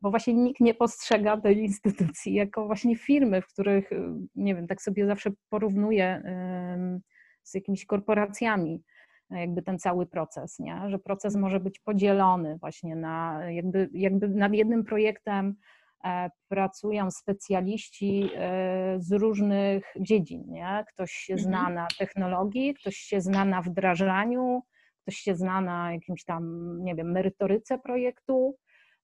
bo 0.00 0.10
właśnie 0.10 0.34
nikt 0.34 0.60
nie 0.60 0.74
postrzega 0.74 1.40
tej 1.40 1.58
instytucji 1.58 2.34
jako 2.34 2.66
właśnie 2.66 2.96
firmy, 2.96 3.42
w 3.42 3.46
których, 3.46 3.92
y, 3.92 4.02
nie 4.34 4.54
wiem, 4.54 4.66
tak 4.66 4.82
sobie 4.82 5.06
zawsze 5.06 5.30
porównuję 5.48 6.22
z 7.42 7.54
jakimiś 7.54 7.86
korporacjami, 7.86 8.82
jakby 9.30 9.62
ten 9.62 9.78
cały 9.78 10.06
proces, 10.06 10.58
nie? 10.58 10.82
że 10.88 10.98
proces 10.98 11.36
może 11.36 11.60
być 11.60 11.78
podzielony 11.78 12.58
właśnie 12.60 12.96
na, 12.96 13.40
jakby, 13.50 13.88
jakby 13.92 14.28
nad 14.28 14.52
jednym 14.52 14.84
projektem 14.84 15.54
e, 16.04 16.30
pracują 16.48 17.10
specjaliści 17.10 18.30
e, 18.34 18.96
z 18.98 19.12
różnych 19.12 19.94
dziedzin. 20.00 20.44
Nie? 20.46 20.84
Ktoś 20.88 21.12
się 21.12 21.32
mhm. 21.32 21.48
zna 21.48 21.70
na 21.70 21.86
technologii, 21.98 22.74
ktoś 22.74 22.96
się 22.96 23.20
zna 23.20 23.44
na 23.44 23.62
wdrażaniu, 23.62 24.62
ktoś 25.02 25.16
się 25.16 25.34
zna 25.34 25.60
na 25.60 25.92
jakimś 25.92 26.24
tam, 26.24 26.74
nie 26.84 26.94
wiem, 26.94 27.12
merytoryce 27.12 27.78
projektu, 27.78 28.56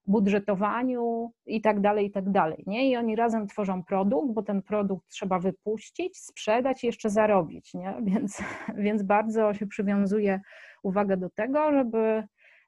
budżetowaniu 0.06 1.32
i 1.46 1.60
tak 1.60 1.80
dalej, 1.80 2.06
i 2.06 2.10
tak 2.10 2.30
dalej. 2.30 2.64
Nie? 2.66 2.90
I 2.90 2.96
oni 2.96 3.16
razem 3.16 3.46
tworzą 3.46 3.84
produkt, 3.84 4.34
bo 4.34 4.42
ten 4.42 4.62
produkt 4.62 5.08
trzeba 5.08 5.38
wypuścić, 5.38 6.18
sprzedać 6.18 6.84
i 6.84 6.86
jeszcze 6.86 7.10
zarobić. 7.10 7.74
Nie? 7.74 7.94
Więc, 8.12 8.42
więc 8.76 9.02
bardzo 9.02 9.54
się 9.54 9.66
przywiązuje 9.66 10.40
uwagę 10.82 11.16
do 11.16 11.30
tego, 11.30 11.72
żeby, 11.72 12.22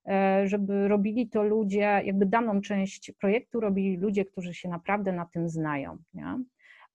e, 0.09 0.43
żeby 0.47 0.89
robili 0.89 1.29
to 1.29 1.43
ludzie, 1.43 2.03
jakby 2.05 2.27
daną 2.27 2.61
część 2.61 3.13
projektu 3.21 3.61
robili 3.61 3.97
ludzie, 3.97 4.25
którzy 4.25 4.55
się 4.55 4.69
naprawdę 4.69 5.13
na 5.13 5.27
tym 5.27 5.49
znają. 5.49 5.99
Nie? 6.15 6.39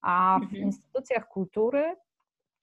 A 0.02 0.40
w 0.40 0.44
mhm. 0.44 0.62
instytucjach 0.62 1.28
kultury 1.28 1.96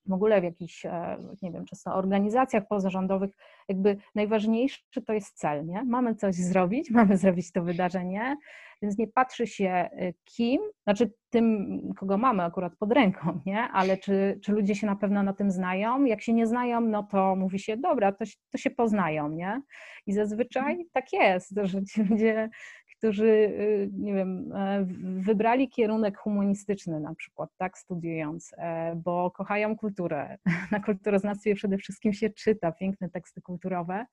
w 0.09 0.13
ogóle 0.13 0.41
w 0.41 0.45
jakichś, 0.45 0.87
e, 0.87 1.19
nie 1.43 1.53
wiem, 1.53 1.65
często 1.65 1.95
organizacjach 1.95 2.69
pozarządowych, 2.69 3.31
jakby 3.69 3.97
najważniejszy 4.15 5.03
to 5.07 5.13
jest 5.13 5.39
cel, 5.39 5.67
nie? 5.67 5.85
Mamy 5.85 6.15
coś 6.15 6.35
zrobić, 6.35 6.91
mamy 7.01 7.17
zrobić 7.17 7.53
to 7.53 7.63
wydarzenie, 7.63 8.37
więc 8.83 8.99
nie 8.99 9.07
patrzy 9.07 9.47
się 9.47 9.69
e, 9.69 10.13
kim, 10.25 10.61
znaczy 10.85 11.13
tym, 11.31 11.81
kogo 11.97 12.19
mamy 12.19 12.43
akurat 12.43 12.77
pod 12.77 12.93
ręką, 12.93 13.41
nie? 13.47 13.63
Ale 13.63 13.97
czy, 13.97 14.39
czy 14.43 14.53
ludzie 14.53 14.75
się 14.75 14.87
na 14.87 14.97
pewno 14.97 15.23
na 15.23 15.33
tym 15.33 15.51
znają? 15.51 16.05
Jak 16.05 16.23
się 16.23 16.33
nie 16.33 16.47
znają, 16.47 16.81
no 16.81 17.03
to 17.03 17.37
mówi 17.37 17.59
się, 17.59 17.77
dobra, 17.77 18.13
to, 18.13 18.25
to 18.51 18.59
się 18.59 18.71
poznają, 18.71 19.29
nie? 19.29 19.63
I 20.07 20.13
zazwyczaj 20.13 20.71
mhm. 20.71 20.89
tak 20.93 21.13
jest, 21.13 21.55
że 21.63 21.85
ci 21.85 22.03
ludzie 22.03 22.51
którzy, 22.99 23.27
y, 23.27 23.91
nie 23.93 24.15
wiem, 24.15 24.53
e, 24.53 24.87
wybrali 25.21 25.69
kierunek 25.69 26.19
humanistyczny 26.19 27.01
na 27.01 27.15
przykład, 27.15 27.51
tak, 27.57 27.79
studiując, 27.79 28.55
e, 28.59 28.97
bo 29.05 29.31
kochają 29.31 29.77
kulturę. 29.77 30.39
Na 30.73 30.81
kulturoznawstwie 30.81 31.55
przede 31.55 31.79
wszystkim 31.79 32.13
się 32.13 32.31
czyta 32.31 32.73
piękne 32.73 33.11
teksty 33.11 33.41
kulturowe. 33.41 34.07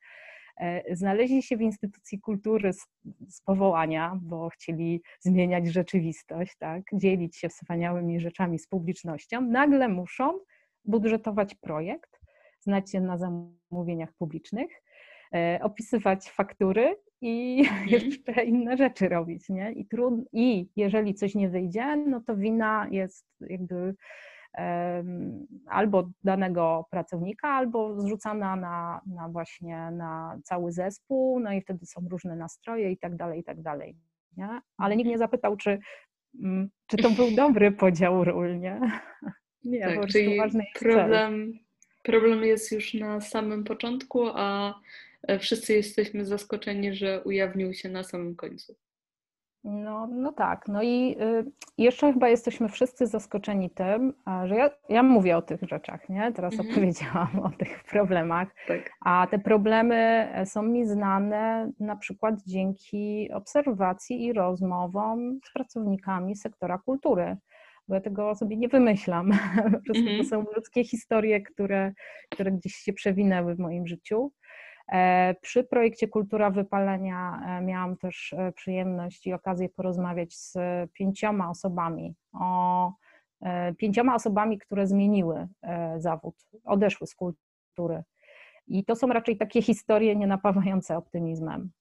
E, 0.57 0.95
znaleźli 0.95 1.43
się 1.43 1.57
w 1.57 1.61
instytucji 1.61 2.19
kultury 2.19 2.73
z, 2.73 2.87
z 3.27 3.41
powołania, 3.41 4.19
bo 4.21 4.49
chcieli 4.49 5.01
zmieniać 5.19 5.67
rzeczywistość, 5.67 6.55
tak, 6.57 6.83
dzielić 6.93 7.37
się 7.37 7.49
wspaniałymi 7.49 8.19
rzeczami 8.19 8.59
z 8.59 8.67
publicznością. 8.67 9.41
Nagle 9.41 9.87
muszą 9.87 10.39
budżetować 10.85 11.55
projekt, 11.55 12.19
znać 12.59 12.91
się 12.91 13.01
na 13.01 13.17
zamówieniach 13.17 14.13
publicznych, 14.13 14.84
opisywać 15.61 16.29
faktury 16.29 16.95
i 17.21 17.59
mhm. 17.59 17.89
jeszcze 17.99 18.43
inne 18.43 18.77
rzeczy 18.77 19.09
robić, 19.09 19.49
nie? 19.49 19.71
I, 19.71 19.85
trud, 19.85 20.13
I 20.33 20.69
jeżeli 20.75 21.13
coś 21.13 21.35
nie 21.35 21.49
wyjdzie, 21.49 21.95
no 21.95 22.21
to 22.21 22.35
wina 22.35 22.87
jest 22.91 23.25
jakby 23.41 23.95
um, 24.57 25.47
albo 25.67 26.09
danego 26.23 26.85
pracownika, 26.91 27.49
albo 27.49 28.01
zrzucana 28.01 28.55
na, 28.55 29.01
na 29.05 29.29
właśnie 29.29 29.91
na 29.91 30.39
cały 30.43 30.71
zespół, 30.71 31.39
no 31.39 31.53
i 31.53 31.61
wtedy 31.61 31.85
są 31.85 32.07
różne 32.09 32.35
nastroje 32.35 32.91
i 32.91 32.97
tak 32.97 33.15
dalej, 33.15 33.39
i 33.39 33.43
tak 33.43 33.61
dalej, 33.61 33.95
nie? 34.37 34.61
Ale 34.77 34.95
nikt 34.95 35.07
nie 35.07 35.13
mhm. 35.13 35.29
zapytał, 35.29 35.57
czy, 35.57 35.79
mm, 36.43 36.69
czy 36.87 36.97
to 36.97 37.09
był 37.09 37.31
dobry 37.31 37.71
podział 37.71 38.23
ról, 38.23 38.59
nie? 38.59 38.79
Nie, 39.63 39.81
tak, 39.81 40.07
czyli 40.07 40.37
ważny 40.37 40.63
jest 40.63 40.79
problem, 40.79 41.53
problem 42.03 42.43
jest 42.43 42.71
już 42.71 42.93
na 42.93 43.21
samym 43.21 43.63
początku, 43.63 44.27
a 44.33 44.73
E, 44.73 44.79
wszyscy 45.39 45.73
jesteśmy 45.73 46.25
zaskoczeni, 46.25 46.95
że 46.95 47.23
ujawnił 47.23 47.73
się 47.73 47.89
na 47.89 48.03
samym 48.03 48.35
końcu. 48.35 48.75
No, 49.63 50.07
no 50.07 50.31
tak. 50.31 50.67
No 50.67 50.83
i 50.83 51.15
y, 51.21 51.51
jeszcze 51.77 52.13
chyba 52.13 52.29
jesteśmy 52.29 52.69
wszyscy 52.69 53.07
zaskoczeni 53.07 53.69
tym, 53.69 54.13
że 54.45 54.55
ja, 54.55 54.69
ja 54.89 55.03
mówię 55.03 55.37
o 55.37 55.41
tych 55.41 55.61
rzeczach, 55.61 56.09
nie? 56.09 56.31
Teraz 56.35 56.53
mhm. 56.53 56.71
opowiedziałam 56.71 57.39
o 57.39 57.49
tych 57.49 57.83
problemach, 57.83 58.47
tak. 58.67 58.91
a 59.05 59.27
te 59.31 59.39
problemy 59.39 59.95
e, 60.33 60.45
są 60.45 60.61
mi 60.61 60.87
znane 60.87 61.71
na 61.79 61.95
przykład 61.95 62.35
dzięki 62.47 63.29
obserwacji 63.33 64.25
i 64.25 64.33
rozmowom 64.33 65.39
z 65.45 65.53
pracownikami 65.53 66.35
sektora 66.35 66.77
kultury 66.77 67.37
bo 67.87 67.95
ja 67.95 68.01
tego 68.01 68.35
sobie 68.35 68.57
nie 68.57 68.67
wymyślam. 68.67 69.31
Po 69.73 69.79
prostu 69.79 69.93
to 70.03 70.09
mhm. 70.09 70.25
są 70.25 70.45
ludzkie 70.55 70.83
historie, 70.83 71.41
które, 71.41 71.93
które 72.29 72.51
gdzieś 72.51 72.75
się 72.75 72.93
przewinęły 72.93 73.55
w 73.55 73.59
moim 73.59 73.87
życiu. 73.87 74.31
E, 74.91 75.35
przy 75.41 75.63
projekcie 75.63 76.07
Kultura 76.07 76.49
Wypalenia 76.49 77.41
e, 77.45 77.61
miałam 77.61 77.97
też 77.97 78.33
e, 78.33 78.51
przyjemność 78.51 79.27
i 79.27 79.33
okazję 79.33 79.69
porozmawiać 79.69 80.33
z 80.35 80.57
pięcioma 80.93 81.49
osobami 81.49 82.15
o 82.33 82.93
pięcioma 83.77 84.15
osobami, 84.15 84.57
które 84.57 84.87
zmieniły 84.87 85.47
zawód, 85.97 86.35
odeszły 86.63 87.07
z 87.07 87.15
kultury. 87.15 88.03
I 88.67 88.85
to 88.85 88.95
są 88.95 89.07
raczej 89.07 89.37
takie 89.37 89.61
historie 89.61 90.15
nienapawające 90.15 90.97
optymizmem. 90.97 91.71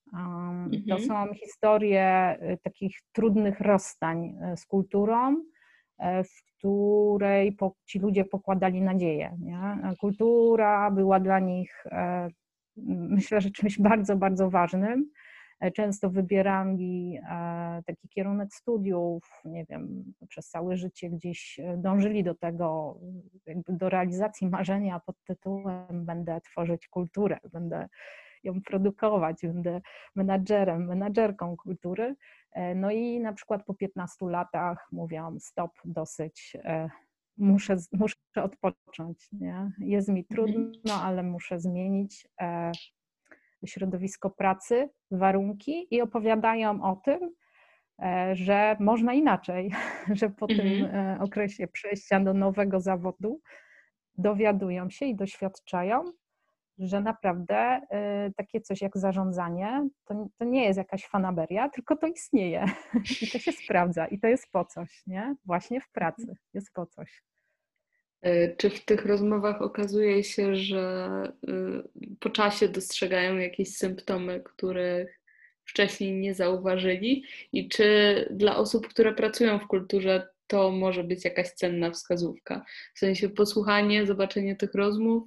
To 0.89 0.97
mhm. 0.97 1.01
są 1.01 1.35
historie 1.35 2.39
takich 2.63 2.99
trudnych 3.13 3.61
rozstań 3.61 4.39
z 4.57 4.67
kulturą, 4.67 5.37
w 6.01 6.57
której 6.59 7.57
ci 7.85 7.99
ludzie 7.99 8.25
pokładali 8.25 8.83
nadzieję. 8.83 9.37
Nie? 9.41 9.79
Kultura 10.01 10.91
była 10.91 11.21
dla 11.21 11.39
nich, 11.39 11.85
myślę, 12.77 13.41
że 13.41 13.51
czymś 13.51 13.79
bardzo, 13.79 14.17
bardzo 14.17 14.51
ważnym. 14.51 15.11
E, 15.61 15.71
często 15.71 16.11
wybierali 16.11 17.19
e, 17.31 17.83
taki 17.87 18.09
kierunek 18.09 18.55
studiów, 18.55 19.41
nie 19.45 19.65
wiem, 19.65 20.05
przez 20.29 20.49
całe 20.49 20.77
życie 20.77 21.11
gdzieś 21.11 21.59
e, 21.59 21.77
dążyli 21.77 22.25
do 22.25 22.35
tego, 22.35 22.99
jakby 23.47 23.73
do 23.73 23.89
realizacji 23.89 24.49
marzenia 24.49 25.01
pod 25.07 25.17
tytułem 25.25 26.05
będę 26.05 26.41
tworzyć 26.41 26.89
kulturę, 26.89 27.39
będę 27.53 27.89
ją 28.45 28.63
produkować, 28.63 29.37
będę 29.43 29.81
menadżerem, 30.15 30.87
menadżerką 30.87 31.57
kultury. 31.57 32.17
No 32.75 32.91
i 32.91 33.21
na 33.21 33.33
przykład 33.33 33.65
po 33.65 33.75
15 33.75 34.27
latach 34.27 34.89
mówią 34.93 35.37
stop, 35.41 35.71
dosyć, 35.85 36.57
muszę, 37.37 37.77
muszę 37.93 38.17
odpocząć, 38.37 39.29
nie? 39.33 39.73
jest 39.79 40.09
mi 40.09 40.21
mhm. 40.21 40.27
trudno, 40.35 40.95
ale 41.03 41.23
muszę 41.23 41.61
zmienić 41.61 42.29
środowisko 43.67 44.31
pracy, 44.31 44.89
warunki 45.11 45.87
i 45.91 46.01
opowiadają 46.01 46.83
o 46.83 46.97
tym, 46.97 47.19
e, 48.03 48.37
że 48.37 48.77
można 48.81 49.13
inaczej, 49.13 49.73
że 50.21 50.31
po 50.31 50.47
tym 50.47 50.85
mhm. 50.85 51.17
e, 51.17 51.21
okresie 51.21 51.67
przejścia 51.67 52.21
do 52.21 52.35
nowego 52.35 52.81
zawodu 52.81 53.41
dowiadują 54.19 54.91
się 54.91 55.07
i 55.07 55.17
doświadczają, 55.17 56.05
że 56.79 57.01
naprawdę 57.01 57.57
e, 57.91 58.31
takie 58.37 58.61
coś 58.61 58.83
jak 58.83 58.99
zarządzanie 58.99 59.89
to, 60.05 60.29
to 60.39 60.45
nie 60.45 60.65
jest 60.65 60.79
jakaś 60.79 61.07
fanaberia, 61.07 61.69
tylko 61.69 61.97
to 61.97 62.07
istnieje 62.07 62.65
i 63.23 63.31
to 63.31 63.39
się 63.39 63.53
sprawdza 63.53 64.07
i 64.07 64.19
to 64.19 64.27
jest 64.27 64.51
po 64.53 64.65
coś, 64.65 65.03
nie? 65.07 65.37
Właśnie 65.45 65.81
w 65.81 65.91
pracy 65.91 66.37
jest 66.55 66.73
po 66.73 66.87
coś. 66.87 67.23
E, 68.23 68.57
czy 68.57 68.71
w 68.71 68.85
tych 68.85 69.07
rozmowach 69.07 69.63
okazuje 69.63 70.25
się, 70.25 70.57
że 70.57 71.09
y, 71.49 72.17
po 72.21 72.31
czasie 72.31 72.69
dostrzegają 72.69 73.37
jakieś 73.37 73.77
symptomy, 73.77 74.41
których 74.41 75.21
wcześniej 75.65 76.13
nie 76.13 76.35
zauważyli? 76.35 77.25
I 77.53 77.69
czy 77.69 78.29
dla 78.31 78.57
osób, 78.57 78.89
które 78.89 79.15
pracują 79.15 79.59
w 79.59 79.67
kulturze, 79.67 80.29
to 80.47 80.71
może 80.71 81.05
być 81.05 81.25
jakaś 81.25 81.51
cenna 81.51 81.91
wskazówka? 81.91 82.65
W 82.95 82.99
sensie 82.99 83.29
posłuchanie, 83.29 84.07
zobaczenie 84.07 84.57
tych 84.57 84.75
rozmów, 84.75 85.23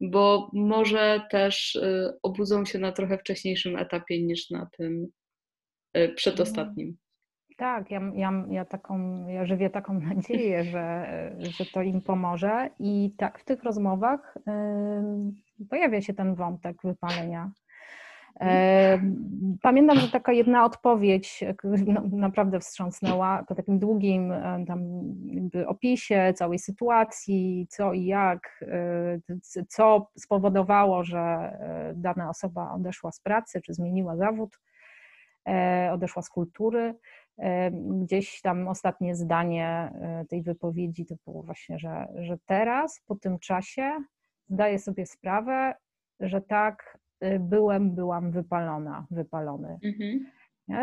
bo 0.00 0.50
może 0.52 1.22
też 1.30 1.74
y, 1.74 2.12
obudzą 2.22 2.64
się 2.64 2.78
na 2.78 2.92
trochę 2.92 3.18
wcześniejszym 3.18 3.76
etapie 3.76 4.22
niż 4.22 4.50
na 4.50 4.68
tym 4.76 5.06
y, 5.96 6.08
przedostatnim. 6.08 6.96
Tak, 7.56 7.90
ja, 7.90 8.00
ja, 8.14 8.44
ja, 8.50 8.64
taką, 8.64 9.26
ja 9.28 9.46
żywię 9.46 9.70
taką 9.70 10.00
nadzieję, 10.14 10.64
że, 10.64 11.08
że 11.38 11.66
to 11.66 11.82
im 11.82 12.00
pomoże. 12.00 12.70
I 12.78 13.14
tak 13.16 13.38
w 13.38 13.44
tych 13.44 13.62
rozmowach 13.62 14.38
pojawia 15.70 16.02
się 16.02 16.14
ten 16.14 16.34
wątek 16.34 16.76
wypalenia. 16.84 17.50
Pamiętam, 19.62 19.98
że 19.98 20.10
taka 20.10 20.32
jedna 20.32 20.64
odpowiedź 20.64 21.44
no, 21.86 22.02
naprawdę 22.12 22.60
wstrząsnęła 22.60 23.44
po 23.48 23.54
takim 23.54 23.78
długim 23.78 24.32
tam 24.66 24.80
opisie 25.66 26.32
całej 26.36 26.58
sytuacji, 26.58 27.66
co 27.70 27.92
i 27.92 28.04
jak, 28.04 28.64
co 29.68 30.10
spowodowało, 30.18 31.04
że 31.04 31.52
dana 31.94 32.30
osoba 32.30 32.72
odeszła 32.72 33.12
z 33.12 33.20
pracy 33.20 33.60
czy 33.60 33.74
zmieniła 33.74 34.16
zawód, 34.16 34.58
odeszła 35.92 36.22
z 36.22 36.28
kultury. 36.28 36.94
Gdzieś 38.02 38.40
tam 38.40 38.68
ostatnie 38.68 39.14
zdanie 39.14 39.66
e, 39.66 40.24
tej 40.28 40.42
wypowiedzi 40.42 41.06
to 41.06 41.14
było 41.26 41.42
właśnie, 41.42 41.78
że, 41.78 42.08
że 42.16 42.38
teraz 42.46 43.02
po 43.06 43.16
tym 43.16 43.38
czasie 43.38 43.92
zdaję 44.48 44.78
sobie 44.78 45.06
sprawę, 45.06 45.74
że 46.20 46.40
tak 46.40 46.98
byłem, 47.40 47.94
byłam 47.94 48.30
wypalona, 48.30 49.06
wypalony. 49.10 49.78
Mhm. 49.84 50.26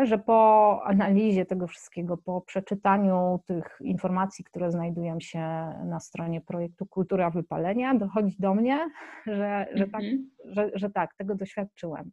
Że 0.06 0.18
po 0.18 0.80
analizie 0.84 1.46
tego 1.46 1.66
wszystkiego, 1.66 2.16
po 2.16 2.40
przeczytaniu 2.40 3.40
tych 3.46 3.78
informacji, 3.80 4.44
które 4.44 4.70
znajdują 4.70 5.20
się 5.20 5.40
na 5.84 6.00
stronie 6.00 6.40
projektu 6.40 6.86
Kultura 6.86 7.30
Wypalenia, 7.30 7.94
dochodzi 7.94 8.36
do 8.38 8.54
mnie, 8.54 8.90
że, 9.26 9.66
że, 9.74 9.86
tak, 9.88 10.02
mhm. 10.02 10.30
że, 10.44 10.70
że 10.74 10.90
tak, 10.90 11.14
tego 11.14 11.34
doświadczyłem. 11.34 12.10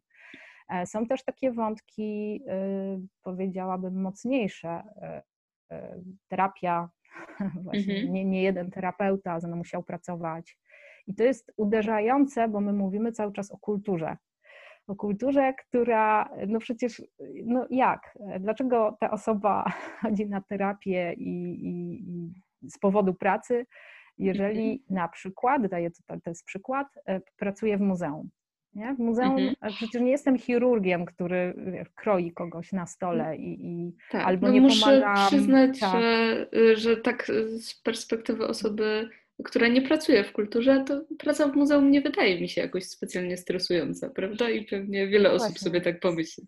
E, 0.69 0.85
są 0.85 1.07
też 1.07 1.23
takie 1.23 1.51
wątki, 1.51 2.41
y, 2.49 3.07
powiedziałabym, 3.23 4.01
mocniejsze. 4.01 4.69
E, 4.69 5.23
e, 5.71 6.01
terapia, 6.27 6.89
właśnie 7.63 7.95
mhm. 7.95 8.13
nie, 8.13 8.25
nie 8.25 8.43
jeden 8.43 8.71
terapeuta 8.71 9.39
ze 9.39 9.47
mną 9.47 9.57
musiał 9.57 9.83
pracować. 9.83 10.57
I 11.07 11.15
to 11.15 11.23
jest 11.23 11.53
uderzające, 11.57 12.47
bo 12.47 12.61
my 12.61 12.73
mówimy 12.73 13.11
cały 13.11 13.33
czas 13.33 13.51
o 13.51 13.57
kulturze. 13.57 14.17
O 14.87 14.95
kulturze, 14.95 15.53
która, 15.53 16.29
no 16.47 16.59
przecież, 16.59 17.01
no 17.45 17.67
jak? 17.69 18.17
Dlaczego 18.39 18.97
ta 18.99 19.11
osoba 19.11 19.71
chodzi 20.01 20.29
na 20.29 20.41
terapię 20.41 21.13
i, 21.13 21.53
i, 21.67 22.03
i 22.65 22.71
z 22.71 22.79
powodu 22.79 23.13
pracy, 23.13 23.65
jeżeli 24.17 24.71
mhm. 24.71 24.79
na 24.89 25.07
przykład, 25.07 25.67
daję 25.67 25.91
to, 25.91 26.19
to 26.23 26.29
jest 26.29 26.45
przykład, 26.45 26.87
pracuje 27.37 27.77
w 27.77 27.81
muzeum? 27.81 28.29
Nie? 28.75 28.95
W 28.95 28.99
muzeum 28.99 29.37
mhm. 29.37 29.73
przecież 29.73 30.01
nie 30.01 30.11
jestem 30.11 30.37
chirurgiem, 30.37 31.05
który 31.05 31.53
kroi 31.95 32.33
kogoś 32.33 32.71
na 32.71 32.85
stole 32.85 33.37
i, 33.37 33.65
i 33.65 33.95
tak, 34.11 34.25
albo 34.25 34.47
no 34.47 34.53
nie 34.53 34.61
muszę 34.61 34.85
pomagam. 34.85 35.11
Muszę 35.11 35.27
przyznać, 35.27 35.79
tak. 35.79 36.01
Że, 36.01 36.47
że 36.75 36.97
tak 36.97 37.31
z 37.59 37.81
perspektywy 37.81 38.47
osoby, 38.47 39.09
która 39.43 39.67
nie 39.67 39.81
pracuje 39.81 40.23
w 40.23 40.31
kulturze, 40.31 40.83
to 40.87 41.01
praca 41.19 41.47
w 41.47 41.55
muzeum 41.55 41.91
nie 41.91 42.01
wydaje 42.01 42.41
mi 42.41 42.49
się 42.49 42.61
jakoś 42.61 42.83
specjalnie 42.83 43.37
stresująca, 43.37 44.09
prawda? 44.09 44.49
I 44.49 44.65
pewnie 44.65 45.07
wiele 45.07 45.31
osób 45.31 45.49
Właśnie. 45.49 45.65
sobie 45.65 45.81
tak 45.81 45.99
pomyśli 45.99 46.47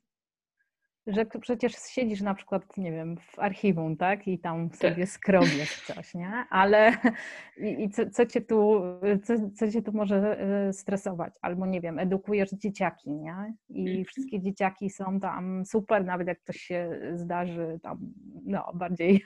że 1.08 1.26
przecież 1.26 1.74
siedzisz 1.90 2.22
na 2.22 2.34
przykład, 2.34 2.78
nie 2.78 2.92
wiem, 2.92 3.18
w 3.18 3.40
archiwum, 3.40 3.98
tak? 3.98 4.28
I 4.28 4.40
tam 4.40 4.70
tak. 4.70 4.80
sobie 4.80 5.08
skrobiesz 5.08 5.82
coś, 5.82 6.14
nie? 6.14 6.46
Ale 6.50 6.98
i, 7.58 7.84
i 7.84 7.90
co, 7.90 8.10
co, 8.10 8.26
cię 8.26 8.42
tu, 8.42 8.82
co, 9.24 9.34
co 9.56 9.72
cię 9.72 9.82
tu 9.82 9.92
może 9.92 10.40
e, 10.40 10.74
stresować? 10.74 11.34
Albo, 11.42 11.66
nie 11.66 11.82
wiem, 11.82 12.00
edukujesz 12.00 12.50
dzieciaki, 12.52 13.12
nie? 13.12 13.54
I 13.70 13.88
mhm. 13.88 14.06
wszystkie 14.06 14.42
dzieciaki 14.42 14.90
są 14.90 15.20
tam 15.20 15.66
super, 15.66 16.06
nawet 16.06 16.28
jak 16.28 16.42
coś 16.42 16.58
się 16.58 17.00
zdarzy 17.16 17.80
tam, 17.84 17.98
no, 18.46 18.72
bardziej... 18.76 19.24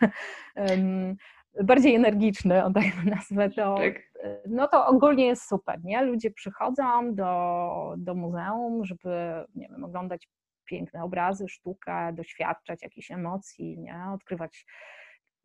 Bardziej 1.63 1.95
energiczny, 1.95 2.65
on 2.65 2.73
tak 2.73 2.83
nazwę 3.15 3.49
to, 3.49 3.75
tak. 3.75 3.93
no 4.47 4.67
to 4.67 4.87
ogólnie 4.87 5.25
jest 5.25 5.49
super, 5.49 5.79
nie? 5.83 6.01
Ludzie 6.01 6.31
przychodzą 6.31 7.15
do, 7.15 7.93
do 7.97 8.15
muzeum, 8.15 8.85
żeby, 8.85 9.45
nie 9.55 9.67
wiem, 9.69 9.83
oglądać 9.83 10.27
piękne 10.65 11.03
obrazy, 11.03 11.47
sztukę, 11.47 12.13
doświadczać 12.13 12.83
jakichś 12.83 13.11
emocji, 13.11 13.79
nie? 13.79 13.95
odkrywać 14.13 14.65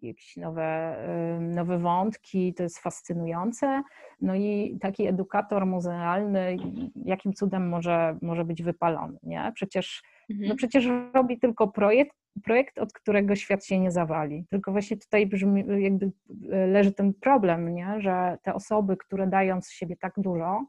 jakieś 0.03 0.37
nowe, 0.37 0.97
nowe 1.41 1.79
wątki, 1.79 2.55
to 2.55 2.63
jest 2.63 2.79
fascynujące. 2.79 3.83
No 4.21 4.35
i 4.35 4.79
taki 4.81 5.07
edukator 5.07 5.67
muzealny, 5.67 6.57
jakim 7.05 7.33
cudem 7.33 7.69
może, 7.69 8.19
może 8.23 8.45
być 8.45 8.63
wypalony, 8.63 9.19
nie? 9.23 9.53
Przecież, 9.55 10.03
no 10.29 10.35
mhm. 10.35 10.49
no 10.49 10.57
przecież 10.57 10.89
robi 11.15 11.39
tylko 11.39 11.69
projekt, 11.69 12.17
projekt, 12.43 12.79
od 12.79 12.93
którego 12.93 13.37
świat 13.37 13.65
się 13.65 13.79
nie 13.79 13.91
zawali. 13.91 14.47
Tylko 14.51 14.73
właśnie 14.73 14.97
tutaj 14.97 15.27
brzmi, 15.27 15.65
jakby 15.83 16.13
e, 16.53 16.67
leży 16.67 16.93
ten 16.93 17.15
problem, 17.15 17.75
nie? 17.75 18.01
że 18.01 18.39
te 18.43 18.55
osoby, 18.55 18.97
które 18.97 19.27
dają 19.27 19.61
z 19.61 19.71
siebie 19.71 19.97
tak 19.97 20.13
dużo, 20.17 20.67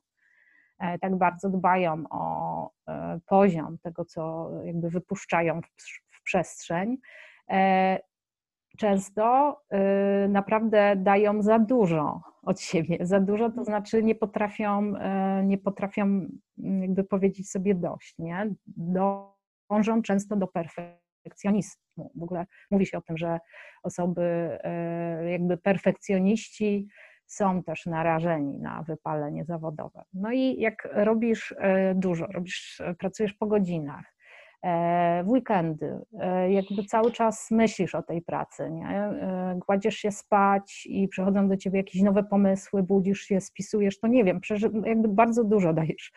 E, 0.80 1.00
tak 1.00 1.16
bardzo 1.16 1.50
dbają 1.50 2.04
o 2.10 2.70
e, 2.88 3.20
poziom 3.26 3.78
tego, 3.78 4.06
co 4.06 4.52
jakby 4.64 4.90
wypuszczają 4.90 5.62
w 6.08 6.24
przestrzeń, 6.24 6.98
często 8.78 9.56
naprawdę 10.30 10.96
dają 10.96 11.42
za 11.42 11.60
dużo 11.60 12.22
od 12.42 12.62
siebie. 12.62 12.98
Za 13.02 13.20
dużo 13.20 13.50
to 13.50 13.64
znaczy 13.64 14.04
nie 14.04 14.16
potrafią, 14.16 14.94
nie 15.44 15.58
potrafią 15.58 16.28
jakby 16.58 17.04
powiedzieć 17.04 17.50
sobie 17.50 17.76
dość, 17.76 18.16
nie? 18.20 18.56
Dążą 18.68 20.02
często 20.02 20.36
do 20.36 20.48
perfekcjonizmu. 21.26 22.12
W 22.16 22.24
ogóle 22.24 22.46
mówi 22.72 22.86
się 22.86 22.98
o 22.98 23.02
tym, 23.02 23.18
że 23.18 23.40
osoby 23.84 24.58
jakby 25.28 25.58
perfekcjoniści 25.58 26.88
są 27.26 27.64
też 27.64 27.86
narażeni 27.86 28.60
na 28.60 28.84
wypalenie 28.84 29.46
zawodowe. 29.46 30.04
No 30.14 30.32
i 30.32 30.60
jak 30.60 30.88
robisz 30.92 31.56
e, 31.60 31.96
dużo, 31.96 32.26
robisz, 32.26 32.82
pracujesz 33.00 33.34
po 33.34 33.48
godzinach, 33.48 34.15
E, 34.15 34.15
w 35.24 35.30
weekendy, 35.30 36.00
e, 36.20 36.52
jakby 36.52 36.84
cały 36.84 37.12
czas 37.12 37.52
myślisz 37.52 37.96
o 37.96 38.04
tej 38.04 38.22
pracy, 38.22 38.72
nie? 38.72 38.88
E, 38.88 39.60
kładziesz 39.66 39.96
się 39.96 40.12
spać 40.12 40.86
i 40.86 41.08
przychodzą 41.08 41.48
do 41.48 41.58
ciebie 41.58 41.78
jakieś 41.78 42.02
nowe 42.02 42.24
pomysły, 42.24 42.84
budzisz 42.84 43.22
się, 43.22 43.42
spisujesz, 43.42 44.00
to 44.00 44.08
nie 44.08 44.24
wiem, 44.24 44.40
jakby 44.86 45.08
bardzo 45.08 45.44
dużo 45.44 45.74
dajesz 45.84 46.12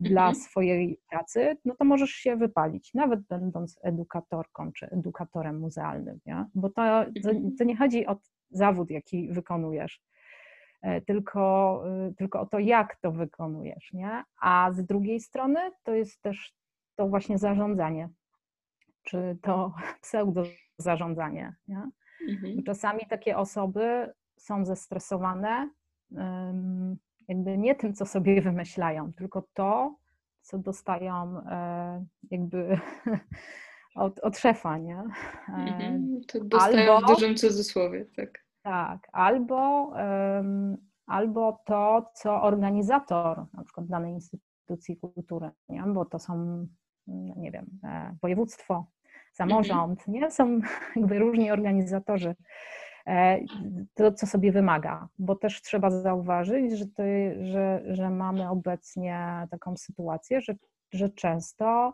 dla 0.00 0.28
mhm. 0.28 0.34
swojej 0.34 1.00
pracy, 1.10 1.56
no 1.64 1.74
to 1.74 1.84
możesz 1.84 2.10
się 2.10 2.36
wypalić, 2.36 2.94
nawet 2.94 3.20
będąc 3.20 3.78
edukatorką 3.82 4.72
czy 4.72 4.86
edukatorem 4.90 5.58
muzealnym, 5.58 6.18
nie? 6.26 6.44
bo 6.54 6.68
to, 6.68 7.04
to, 7.22 7.30
mhm. 7.30 7.56
to 7.58 7.64
nie 7.64 7.76
chodzi 7.76 8.06
o 8.06 8.16
zawód, 8.50 8.90
jaki 8.90 9.28
wykonujesz, 9.28 10.02
tylko, 11.06 11.82
tylko 12.16 12.40
o 12.40 12.46
to, 12.46 12.58
jak 12.58 12.96
to 12.96 13.12
wykonujesz, 13.12 13.92
nie? 13.92 14.24
A 14.40 14.70
z 14.72 14.86
drugiej 14.86 15.20
strony 15.20 15.60
to 15.84 15.94
jest 15.94 16.22
też 16.22 16.57
to 16.98 17.08
właśnie 17.08 17.38
zarządzanie, 17.38 18.08
czy 19.02 19.38
to 19.42 19.74
pseudo 20.02 20.42
zarządzanie. 20.78 21.56
Nie? 21.68 21.90
Mhm. 22.28 22.62
Czasami 22.62 23.00
takie 23.08 23.36
osoby 23.36 24.12
są 24.38 24.64
zestresowane 24.64 25.70
jakby 27.28 27.58
nie 27.58 27.74
tym, 27.74 27.94
co 27.94 28.06
sobie 28.06 28.42
wymyślają, 28.42 29.12
tylko 29.12 29.44
to, 29.54 29.96
co 30.42 30.58
dostają 30.58 31.40
e, 31.46 32.04
jakby 32.30 32.78
od, 33.94 34.20
od 34.20 34.38
szefa, 34.38 34.78
nie? 34.78 35.02
Mhm. 35.48 36.20
To 36.28 36.44
dostają 36.44 36.92
albo, 36.92 37.06
w 37.06 37.10
dużym 37.14 37.36
cudzysłowie, 37.36 38.06
tak. 38.16 38.44
Tak, 38.62 39.08
albo, 39.12 39.92
albo 41.06 41.62
to, 41.66 42.10
co 42.14 42.42
organizator 42.42 43.46
na 43.52 43.64
przykład 43.64 43.86
danej 43.86 44.12
instytucji 44.12 44.96
kultury, 44.96 45.50
nie? 45.68 45.82
bo 45.82 46.04
to 46.04 46.18
są 46.18 46.66
nie 47.36 47.50
wiem, 47.50 47.66
województwo, 48.22 48.86
samorząd, 49.32 49.98
mhm. 49.98 50.14
nie? 50.14 50.30
Są 50.30 50.60
jakby 50.96 51.18
różni 51.18 51.50
organizatorzy. 51.50 52.34
E, 53.06 53.40
to, 53.94 54.12
co 54.12 54.26
sobie 54.26 54.52
wymaga, 54.52 55.08
bo 55.18 55.34
też 55.34 55.62
trzeba 55.62 55.90
zauważyć, 55.90 56.78
że, 56.78 56.86
to, 56.86 57.02
że, 57.40 57.82
że 57.86 58.10
mamy 58.10 58.48
obecnie 58.48 59.46
taką 59.50 59.76
sytuację, 59.76 60.40
że, 60.40 60.54
że 60.92 61.08
często 61.08 61.92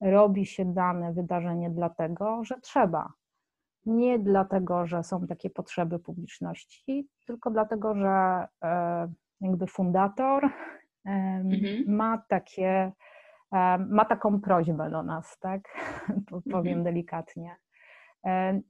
robi 0.00 0.46
się 0.46 0.72
dane 0.72 1.12
wydarzenie 1.12 1.70
dlatego, 1.70 2.44
że 2.44 2.60
trzeba. 2.60 3.12
Nie 3.86 4.18
dlatego, 4.18 4.86
że 4.86 5.02
są 5.02 5.26
takie 5.26 5.50
potrzeby 5.50 5.98
publiczności, 5.98 7.08
tylko 7.26 7.50
dlatego, 7.50 7.94
że 7.94 8.46
e, 8.64 9.12
jakby 9.40 9.66
fundator 9.66 10.48
mhm. 11.04 11.84
ma 11.86 12.22
takie 12.28 12.92
ma 13.88 14.04
taką 14.04 14.40
prośbę 14.40 14.90
do 14.90 15.02
nas, 15.02 15.38
tak? 15.38 15.62
Powiem 16.52 16.78
mhm. 16.78 16.82
delikatnie. 16.84 17.56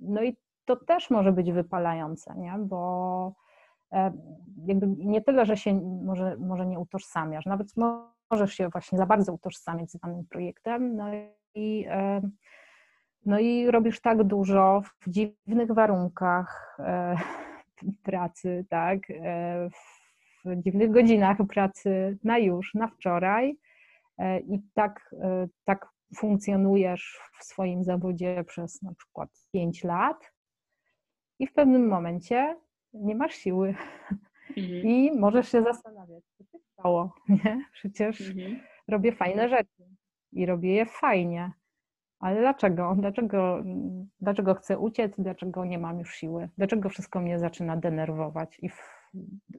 No 0.01 0.23
i 0.23 0.37
to 0.65 0.77
też 0.77 1.11
może 1.11 1.33
być 1.33 1.53
wypalające, 1.53 2.35
nie? 2.37 2.55
Bo 2.59 3.33
jakby 4.67 4.87
nie 4.99 5.21
tyle, 5.23 5.47
że 5.47 5.57
się 5.57 5.81
może, 6.05 6.37
może 6.37 6.67
nie 6.67 6.79
utożsamiasz, 6.79 7.47
nawet 7.47 7.69
możesz 8.31 8.55
się 8.55 8.69
właśnie 8.69 8.99
za 8.99 9.07
bardzo 9.07 9.33
utożsamiać 9.33 9.91
z 9.91 9.99
danym 9.99 10.25
projektem, 10.31 10.97
no 10.97 11.07
i, 11.55 11.87
no 13.27 13.39
i 13.39 13.71
robisz 13.71 14.01
tak 14.01 14.25
dużo 14.25 14.83
w 15.01 15.11
dziwnych 15.11 15.73
warunkach 15.73 16.79
pracy, 18.05 18.67
tak? 18.69 18.99
E, 19.11 19.69
w 20.45 20.63
dziwnych 20.63 20.91
godzinach 20.91 21.37
pracy 21.49 22.19
na 22.25 22.39
już, 22.39 22.75
na 22.75 22.89
wczoraj, 22.89 23.57
i 24.49 24.63
tak, 24.75 25.15
e, 25.23 25.49
tak 25.65 25.89
funkcjonujesz 26.17 27.21
w 27.41 27.45
swoim 27.45 27.85
zawodzie 27.85 28.45
przez 28.47 28.83
na 28.83 28.95
przykład 28.95 29.31
5 29.53 29.85
lat 29.85 30.33
i 31.39 31.47
w 31.47 31.53
pewnym 31.53 31.89
momencie 31.89 32.57
nie 32.93 33.15
masz 33.15 33.35
siły 33.35 33.75
mhm. 34.57 34.83
i 34.91 35.13
możesz 35.19 35.49
się 35.49 35.63
zastanawiać, 35.63 36.25
co 36.39 36.45
się 36.45 36.59
stało, 36.73 37.15
nie? 37.29 37.65
Przecież 37.73 38.31
mhm. 38.31 38.61
robię 38.89 39.13
fajne 39.13 39.49
rzeczy 39.49 39.89
i 40.33 40.47
robię 40.47 40.75
je 40.75 40.87
fajnie, 40.87 41.53
ale 42.19 42.41
dlaczego? 42.41 42.97
Dlaczego, 42.99 43.63
dlaczego 44.21 44.55
chcę 44.55 44.79
uciec? 44.79 45.13
Dlaczego 45.19 45.65
nie 45.65 45.79
mam 45.79 45.99
już 45.99 46.15
siły? 46.15 46.49
Dlaczego 46.59 46.89
wszystko 46.89 47.21
mnie 47.21 47.39
zaczyna 47.39 47.77
denerwować? 47.77 48.59
I 48.63 48.69
w, 48.69 49.11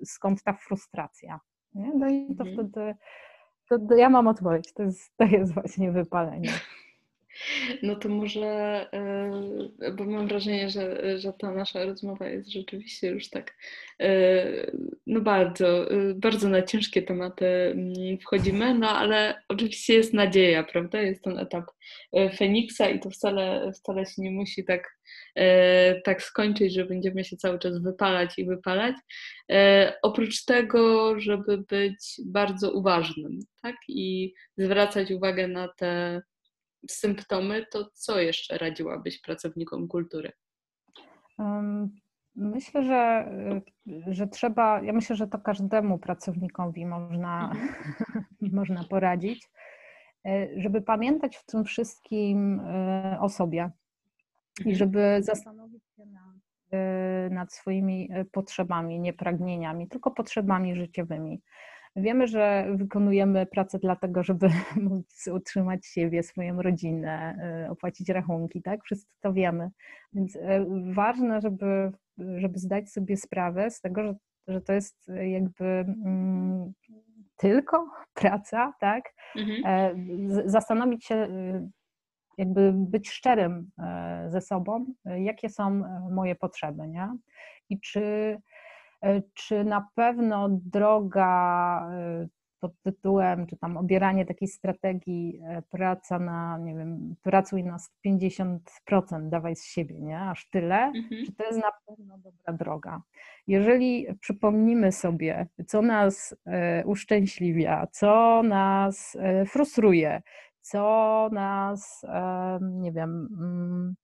skąd 0.03 0.43
ta 0.43 0.53
frustracja? 0.53 1.39
Nie? 1.73 1.91
No 1.95 2.09
i 2.09 2.35
to 2.35 2.43
mhm. 2.43 2.69
wtedy 2.69 2.95
to, 3.69 3.79
to 3.79 3.95
ja 3.95 4.09
mam 4.09 4.27
odpowiedź. 4.27 4.73
To 4.73 4.83
jest, 4.83 5.17
to 5.17 5.25
jest 5.25 5.53
właśnie 5.53 5.91
wypalenie. 5.91 6.49
No 7.83 7.95
to 7.95 8.09
może, 8.09 8.41
e, 9.81 9.91
bo 9.91 10.03
mam 10.03 10.27
wrażenie, 10.27 10.69
że, 10.69 11.19
że 11.19 11.33
ta 11.33 11.51
nasza 11.51 11.85
rozmowa 11.85 12.27
jest 12.27 12.51
rzeczywiście 12.51 13.07
już 13.07 13.29
tak, 13.29 13.55
e, 13.99 14.71
no 15.07 15.21
bardzo, 15.21 15.91
e, 15.91 16.13
bardzo 16.15 16.49
na 16.49 16.61
ciężkie 16.61 17.01
tematy 17.01 17.45
mm, 17.45 18.17
wchodzimy, 18.17 18.73
no 18.73 18.89
ale 18.89 19.41
oczywiście 19.49 19.93
jest 19.93 20.13
nadzieja, 20.13 20.63
prawda? 20.63 21.01
Jest 21.01 21.23
ten 21.23 21.39
etap 21.39 21.65
Feniksa 22.37 22.89
i 22.89 22.99
to 22.99 23.09
wcale, 23.09 23.71
wcale 23.75 24.05
się 24.05 24.21
nie 24.21 24.31
musi 24.31 24.65
tak, 24.65 24.97
tak 26.03 26.23
skończyć, 26.23 26.73
że 26.73 26.85
będziemy 26.85 27.23
się 27.23 27.37
cały 27.37 27.59
czas 27.59 27.79
wypalać 27.79 28.39
i 28.39 28.45
wypalać. 28.45 28.95
Oprócz 30.01 30.45
tego, 30.45 31.19
żeby 31.19 31.57
być 31.57 32.21
bardzo 32.25 32.71
uważnym, 32.71 33.39
tak? 33.61 33.75
I 33.87 34.33
zwracać 34.57 35.11
uwagę 35.11 35.47
na 35.47 35.67
te 35.67 36.21
symptomy, 36.89 37.65
to 37.71 37.89
co 37.93 38.19
jeszcze 38.19 38.57
radziłabyś 38.57 39.21
pracownikom 39.21 39.87
kultury? 39.87 40.31
Myślę, 42.35 42.83
że, 42.83 43.31
że 44.07 44.27
trzeba, 44.27 44.81
ja 44.81 44.93
myślę, 44.93 45.15
że 45.15 45.27
to 45.27 45.39
każdemu 45.39 45.97
pracownikowi 45.97 46.85
można, 46.85 47.51
mhm. 47.51 48.25
można 48.59 48.83
poradzić, 48.83 49.49
e, 50.25 50.47
żeby 50.61 50.81
pamiętać 50.81 51.37
w 51.37 51.45
tym 51.45 51.63
wszystkim 51.63 52.59
e, 52.59 53.17
o 53.21 53.29
sobie 53.29 53.71
i 54.59 54.69
mhm. 54.69 54.75
żeby 54.75 55.17
zastanowić 55.21 55.83
się 55.95 56.05
nad, 56.05 56.35
e, 56.71 57.29
nad 57.29 57.53
swoimi 57.53 58.09
potrzebami, 58.31 58.99
nie 58.99 59.13
pragnieniami, 59.13 59.87
tylko 59.87 60.11
potrzebami 60.11 60.75
życiowymi. 60.75 61.41
Wiemy, 61.95 62.27
że 62.27 62.67
wykonujemy 62.75 63.45
pracę 63.45 63.79
dlatego, 63.79 64.23
żeby 64.23 64.49
móc 64.89 65.27
utrzymać 65.33 65.85
siebie, 65.85 66.23
swoją 66.23 66.61
rodzinę, 66.61 67.35
e, 67.65 67.69
opłacić 67.71 68.09
rachunki, 68.09 68.61
tak? 68.61 68.83
Wszyscy 68.83 69.15
to 69.21 69.33
wiemy. 69.33 69.69
Więc 70.13 70.35
e, 70.35 70.65
ważne, 70.93 71.41
żeby, 71.41 71.91
żeby 72.17 72.59
zdać 72.59 72.89
sobie 72.89 73.17
sprawę 73.17 73.71
z 73.71 73.81
tego, 73.81 74.03
że, 74.03 74.15
że 74.47 74.61
to 74.61 74.73
jest 74.73 75.11
jakby 75.23 75.65
mm, 75.65 76.73
tylko 77.37 77.91
praca, 78.13 78.73
tak? 78.79 79.03
Mhm. 79.35 79.61
E, 79.65 79.95
zastanowić 80.45 81.05
się, 81.05 81.27
jakby 82.37 82.73
być 82.75 83.09
szczerym 83.09 83.69
ze 84.27 84.41
sobą, 84.41 84.85
jakie 85.05 85.49
są 85.49 85.83
moje 86.11 86.35
potrzeby, 86.35 86.87
nie? 86.87 87.17
I 87.69 87.79
czy 87.79 88.01
E, 88.01 88.37
czy 89.33 89.63
na 89.63 89.87
pewno 89.95 90.49
droga 90.49 91.89
e, 91.91 92.27
pod 92.59 92.71
tytułem, 92.81 93.47
czy 93.47 93.57
tam 93.57 93.77
obieranie 93.77 94.25
takiej 94.25 94.47
strategii 94.47 95.41
e, 95.43 95.61
praca 95.61 96.19
na, 96.19 96.57
nie 96.57 96.75
wiem, 96.75 97.15
pracuj 97.21 97.63
na 97.63 97.77
50%, 98.07 98.59
dawaj 99.29 99.55
z 99.55 99.65
siebie, 99.65 99.99
nie? 99.99 100.19
Aż 100.19 100.49
tyle, 100.49 100.75
mhm. 100.85 101.25
czy 101.25 101.33
to 101.33 101.43
jest 101.43 101.59
na 101.59 101.71
pewno 101.87 102.17
dobra 102.17 102.53
droga. 102.53 103.01
Jeżeli 103.47 104.07
przypomnimy 104.19 104.91
sobie, 104.91 105.47
co 105.67 105.81
nas 105.81 106.35
uszczęśliwia, 106.85 107.87
co 107.91 108.43
nas 108.43 109.17
frustruje, 109.47 110.21
co 110.61 111.29
nas, 111.31 112.05
nie 112.61 112.91
wiem, 112.91 113.29
mm, 113.39 113.95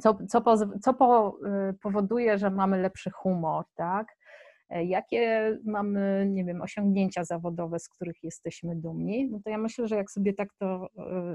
co, 0.00 0.18
co, 0.28 0.42
co 0.82 0.94
powoduje, 1.82 2.38
że 2.38 2.50
mamy 2.50 2.78
lepszy 2.78 3.10
humor, 3.10 3.64
tak? 3.74 4.06
E, 4.72 4.84
jakie 4.84 5.58
mamy, 5.64 6.26
nie 6.30 6.44
wiem, 6.44 6.62
osiągnięcia 6.62 7.24
zawodowe, 7.24 7.78
z 7.78 7.88
których 7.88 8.22
jesteśmy 8.22 8.76
dumni, 8.76 9.28
no 9.30 9.40
to 9.44 9.50
ja 9.50 9.58
myślę, 9.58 9.88
że 9.88 9.96
jak 9.96 10.10
sobie 10.10 10.34
tak 10.34 10.48
to, 10.58 10.88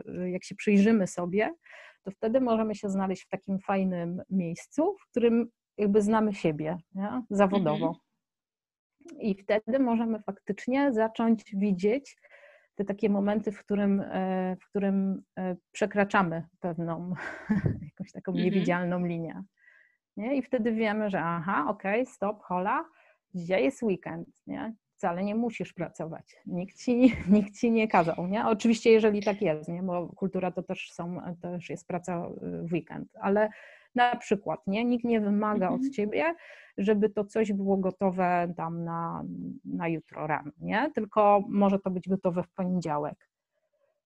e, 0.08 0.30
jak 0.30 0.44
się 0.44 0.56
przyjrzymy 0.56 1.08
sobie, 1.08 1.54
to 2.04 2.12
wtedy 2.12 2.42
możemy 2.42 2.76
się 2.76 2.90
znaleźć 2.90 3.24
w 3.24 3.30
takim 3.30 3.60
fajnym 3.60 4.22
miejscu, 4.30 4.96
w 5.02 5.10
którym 5.12 5.50
jakby 5.78 6.02
znamy 6.02 6.34
siebie 6.34 6.78
nie? 6.96 7.22
zawodowo. 7.30 7.88
Mhm. 7.88 9.22
I 9.22 9.36
wtedy 9.36 9.80
możemy 9.80 10.20
faktycznie 10.20 10.94
zacząć 10.94 11.56
widzieć 11.56 12.18
te 12.76 12.86
takie 12.86 13.10
momenty, 13.10 13.52
w 13.52 13.60
którym, 13.60 14.02
e, 14.02 14.56
w 14.62 14.70
którym 14.70 15.22
przekraczamy 15.72 16.48
pewną 16.60 17.14
jakąś 17.90 18.12
taką 18.12 18.32
mhm. 18.32 18.46
niewidzialną 18.46 19.06
linię. 19.06 19.44
Nie? 20.18 20.38
I 20.38 20.42
wtedy 20.42 20.72
wiemy, 20.72 21.10
że 21.10 21.22
aha, 21.22 21.66
okej, 21.68 22.02
okay, 22.02 22.14
stop, 22.14 22.44
hola, 22.44 22.86
dzisiaj 23.34 23.64
jest 23.64 23.84
weekend, 23.84 24.28
nie? 24.48 24.76
wcale 24.98 25.24
nie 25.24 25.36
musisz 25.36 25.74
pracować. 25.74 26.36
Nikt 26.46 26.78
ci, 26.78 27.14
nikt 27.30 27.54
ci 27.54 27.72
nie 27.72 27.88
kazał, 27.88 28.28
nie? 28.28 28.46
Oczywiście, 28.46 28.92
jeżeli 28.92 29.24
tak 29.24 29.42
jest, 29.42 29.70
nie? 29.70 29.84
Bo 29.84 30.08
kultura 30.08 30.52
to 30.52 30.64
też, 30.64 30.92
są, 30.92 31.18
też 31.42 31.70
jest 31.70 31.88
praca 31.88 32.30
w 32.42 32.74
weekend, 32.74 33.10
ale 33.22 33.50
na 33.96 34.16
przykład, 34.16 34.60
nie? 34.68 34.86
Nikt 34.86 35.06
nie 35.06 35.22
wymaga 35.22 35.68
od 35.68 35.74
mhm. 35.74 35.92
ciebie, 35.92 36.36
żeby 36.78 37.10
to 37.10 37.26
coś 37.26 37.54
było 37.54 37.78
gotowe 37.78 38.54
tam 38.58 38.84
na, 38.84 39.24
na 39.66 39.88
jutro 39.88 40.28
rano, 40.28 40.52
nie? 40.60 40.92
Tylko 40.96 41.44
może 41.50 41.80
to 41.80 41.92
być 41.92 42.10
gotowe 42.10 42.44
w 42.44 42.50
poniedziałek. 42.50 43.30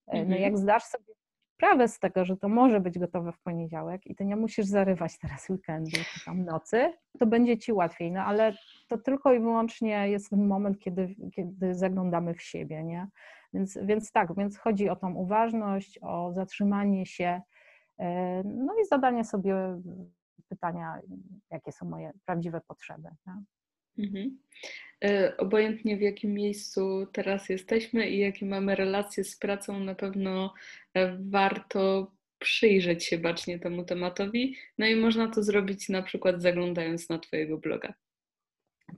No 0.07 0.19
mhm. 0.19 0.41
jak 0.41 0.57
zdasz 0.57 0.83
sobie 0.83 1.13
sprawę 1.61 1.87
z 1.87 1.99
tego, 1.99 2.25
że 2.25 2.37
to 2.37 2.49
może 2.49 2.79
być 2.79 2.99
gotowe 2.99 3.31
w 3.31 3.39
poniedziałek 3.39 4.07
i 4.07 4.15
ty 4.15 4.25
nie 4.25 4.35
musisz 4.35 4.65
zarywać 4.65 5.19
teraz 5.19 5.49
weekendu 5.49 5.97
czy 6.13 6.25
tam 6.25 6.45
nocy, 6.45 6.93
to 7.19 7.25
będzie 7.25 7.57
ci 7.57 7.73
łatwiej, 7.73 8.11
no 8.11 8.21
ale 8.21 8.53
to 8.91 8.97
tylko 8.97 9.33
i 9.33 9.39
wyłącznie 9.39 10.09
jest 10.09 10.29
ten 10.29 10.47
moment, 10.47 10.79
kiedy, 10.79 11.15
kiedy 11.35 11.75
zaglądamy 11.75 12.33
w 12.33 12.41
siebie, 12.41 12.83
nie? 12.83 13.07
Więc, 13.53 13.77
więc 13.83 14.11
tak, 14.11 14.35
więc 14.37 14.57
chodzi 14.57 14.89
o 14.89 14.95
tą 14.95 15.13
uważność, 15.15 15.99
o 16.01 16.33
zatrzymanie 16.33 17.05
się, 17.05 17.41
e, 17.99 18.41
no 18.43 18.73
i 18.81 18.85
zadanie 18.85 19.25
sobie 19.25 19.55
pytania, 20.49 20.99
jakie 21.51 21.71
są 21.71 21.85
moje 21.85 22.11
prawdziwe 22.25 22.61
potrzeby. 22.67 23.09
Mhm. 23.97 24.37
E, 25.03 25.37
obojętnie 25.37 25.97
w 25.97 26.01
jakim 26.01 26.33
miejscu 26.33 27.07
teraz 27.13 27.49
jesteśmy 27.49 28.09
i 28.09 28.19
jakie 28.19 28.45
mamy 28.45 28.75
relacje 28.75 29.23
z 29.23 29.37
pracą, 29.37 29.79
na 29.79 29.95
pewno 29.95 30.53
e, 30.93 31.17
warto 31.29 32.11
przyjrzeć 32.39 33.05
się 33.05 33.17
bacznie 33.17 33.59
temu 33.59 33.83
tematowi. 33.83 34.55
No 34.77 34.85
i 34.85 34.95
można 34.95 35.27
to 35.27 35.43
zrobić 35.43 35.89
na 35.89 36.01
przykład 36.01 36.41
zaglądając 36.41 37.09
na 37.09 37.19
Twojego 37.19 37.57
bloga. 37.57 37.93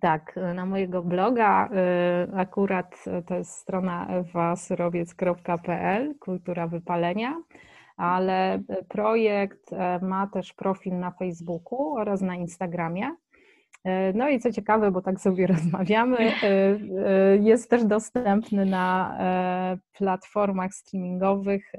Tak, 0.01 0.35
na 0.55 0.65
mojego 0.65 1.03
bloga 1.03 1.69
e, 1.69 2.27
akurat 2.35 3.03
to 3.25 3.35
jest 3.35 3.51
strona 3.51 4.07
ewasurowiec.pl, 4.07 6.15
kultura 6.19 6.67
wypalenia, 6.67 7.41
ale 7.97 8.59
projekt 8.89 9.71
ma 10.01 10.27
też 10.27 10.53
profil 10.53 10.99
na 10.99 11.11
Facebooku 11.11 11.97
oraz 11.97 12.21
na 12.21 12.35
Instagramie. 12.35 13.15
E, 13.83 14.13
no 14.13 14.29
i 14.29 14.39
co 14.39 14.51
ciekawe, 14.51 14.91
bo 14.91 15.01
tak 15.01 15.21
sobie 15.21 15.47
rozmawiamy, 15.53 16.17
e, 16.17 16.43
e, 16.43 16.77
jest 17.37 17.69
też 17.69 17.85
dostępny 17.85 18.65
na 18.65 19.17
platformach 19.93 20.73
streamingowych. 20.73 21.71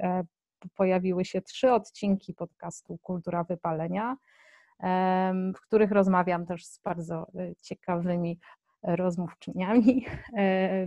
Pojawiły 0.75 1.25
się 1.25 1.41
trzy 1.41 1.71
odcinki 1.71 2.33
podcastu 2.33 2.97
Kultura 2.97 3.43
Wypalenia, 3.43 4.17
w 5.55 5.61
których 5.61 5.91
rozmawiam 5.91 6.45
też 6.45 6.65
z 6.65 6.81
bardzo 6.81 7.27
ciekawymi 7.61 8.39
rozmówczyniami 8.83 10.05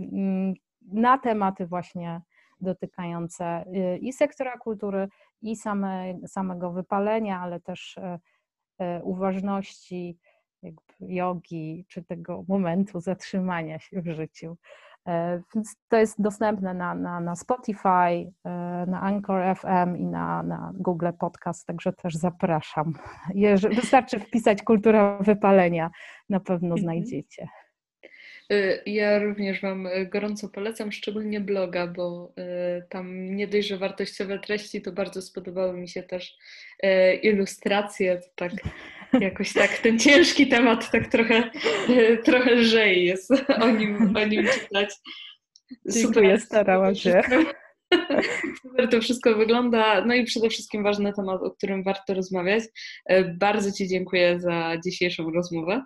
na 0.91 1.17
tematy 1.17 1.67
właśnie 1.67 2.21
dotykające 2.61 3.65
i 4.01 4.13
sektora 4.13 4.57
kultury, 4.57 5.07
i 5.41 5.55
same, 5.55 6.13
samego 6.27 6.71
wypalenia, 6.71 7.39
ale 7.39 7.59
też 7.59 7.99
uważności, 9.03 10.17
jogi, 10.99 11.85
czy 11.87 12.03
tego 12.03 12.43
momentu 12.47 12.99
zatrzymania 12.99 13.79
się 13.79 14.01
w 14.01 14.07
życiu. 14.07 14.57
E, 15.09 15.41
więc 15.55 15.75
to 15.89 15.97
jest 15.97 16.21
dostępne 16.21 16.73
na, 16.73 16.95
na, 16.95 17.19
na 17.19 17.35
Spotify, 17.35 17.87
e, 17.87 18.49
na 18.87 19.01
Anchor 19.01 19.55
FM 19.57 19.97
i 19.97 20.05
na, 20.05 20.43
na 20.43 20.71
Google 20.75 21.09
Podcast, 21.19 21.65
także 21.65 21.93
też 21.93 22.15
zapraszam. 22.15 22.93
Wystarczy 23.75 24.19
wpisać 24.19 24.63
kultura 24.63 25.17
wypalenia, 25.17 25.89
na 26.29 26.39
pewno 26.39 26.67
mhm. 26.67 26.81
znajdziecie. 26.81 27.47
E, 28.51 28.83
ja 28.85 29.19
również 29.19 29.61
Wam 29.61 29.87
gorąco 30.11 30.49
polecam, 30.49 30.91
szczególnie 30.91 31.41
bloga, 31.41 31.87
bo 31.87 32.33
tam 32.89 33.35
nie 33.35 33.47
dość, 33.47 33.67
że 33.67 33.77
wartościowe 33.77 34.39
treści, 34.39 34.81
to 34.81 34.91
bardzo 34.91 35.21
spodobały 35.21 35.73
mi 35.73 35.89
się 35.89 36.03
też 36.03 36.37
ilustracje, 37.23 38.17
to 38.17 38.27
tak 38.35 38.51
jakoś 39.19 39.53
tak 39.53 39.77
ten 39.77 39.99
ciężki 39.99 40.47
temat 40.47 40.91
tak 40.91 41.07
trochę, 41.07 41.49
trochę 42.25 42.55
lżej 42.55 43.05
jest 43.05 43.31
o 43.61 43.69
nim, 43.69 44.17
o 44.17 44.25
nim 44.25 44.45
czytać. 44.47 44.95
Dziękuję, 45.85 46.39
starałam 46.39 46.95
się. 46.95 47.21
Super 48.61 48.89
to 48.89 49.01
wszystko 49.01 49.35
wygląda. 49.35 50.05
No 50.05 50.13
i 50.13 50.25
przede 50.25 50.49
wszystkim 50.49 50.83
ważny 50.83 51.13
temat, 51.13 51.41
o 51.43 51.51
którym 51.51 51.83
warto 51.83 52.13
rozmawiać. 52.13 52.63
E, 53.05 53.23
bardzo 53.23 53.71
Ci 53.71 53.87
dziękuję 53.87 54.39
za 54.39 54.77
dzisiejszą 54.85 55.31
rozmowę. 55.31 55.85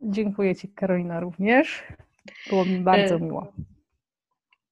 Dziękuję 0.00 0.56
Ci, 0.56 0.68
Karolina, 0.68 1.20
również. 1.20 1.82
Było 2.50 2.64
mi 2.64 2.78
bardzo 2.78 3.14
e, 3.14 3.20
miło. 3.20 3.52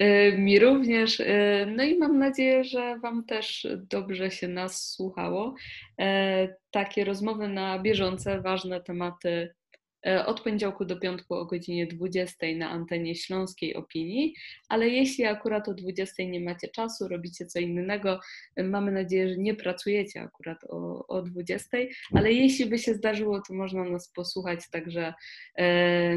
Y, 0.02 0.38
mi 0.38 0.58
również. 0.58 1.20
Y, 1.20 1.66
no 1.76 1.84
i 1.84 1.98
mam 1.98 2.18
nadzieję, 2.18 2.64
że 2.64 2.98
Wam 2.98 3.24
też 3.24 3.66
dobrze 3.76 4.30
się 4.30 4.48
nas 4.48 4.90
słuchało. 4.90 5.54
E, 6.00 6.48
takie 6.70 7.04
rozmowy 7.04 7.48
na 7.48 7.78
bieżące, 7.78 8.40
ważne 8.40 8.80
tematy 8.80 9.54
od 10.26 10.40
poniedziałku 10.40 10.84
do 10.84 10.96
piątku 10.96 11.34
o 11.34 11.46
godzinie 11.46 11.86
20 11.86 12.46
na 12.56 12.70
antenie 12.70 13.14
Śląskiej 13.14 13.74
Opinii, 13.74 14.34
ale 14.68 14.88
jeśli 14.88 15.24
akurat 15.24 15.68
o 15.68 15.74
20 15.74 16.22
nie 16.22 16.40
macie 16.40 16.68
czasu, 16.68 17.08
robicie 17.08 17.46
co 17.46 17.58
innego, 17.58 18.20
e, 18.56 18.62
mamy 18.62 18.92
nadzieję, 18.92 19.28
że 19.28 19.36
nie 19.36 19.54
pracujecie 19.54 20.20
akurat 20.20 20.58
o, 20.68 21.06
o 21.06 21.22
20, 21.22 21.78
ale 22.14 22.32
jeśli 22.32 22.66
by 22.66 22.78
się 22.78 22.94
zdarzyło, 22.94 23.42
to 23.48 23.54
można 23.54 23.84
nas 23.84 24.12
posłuchać 24.12 24.70
także 24.70 25.14
e, 25.56 26.16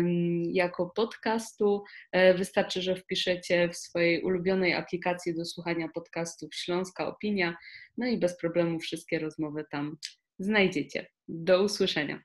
jako 0.51 0.89
podcastu. 0.95 1.83
E, 2.11 2.33
wystarczy, 2.33 2.81
że 2.81 2.95
wpiszecie 2.95 3.69
w 3.69 3.77
swojej 3.77 4.21
ulubionej 4.21 4.73
aplikacji 4.73 5.35
do 5.35 5.45
słuchania 5.45 5.89
podcastów 5.93 6.55
Śląska 6.55 7.07
Opinia, 7.07 7.57
no 7.97 8.07
i 8.07 8.17
bez 8.17 8.37
problemu 8.37 8.79
wszystkie 8.79 9.19
rozmowy 9.19 9.65
tam 9.71 9.97
znajdziecie. 10.39 11.07
Do 11.27 11.63
usłyszenia. 11.63 12.23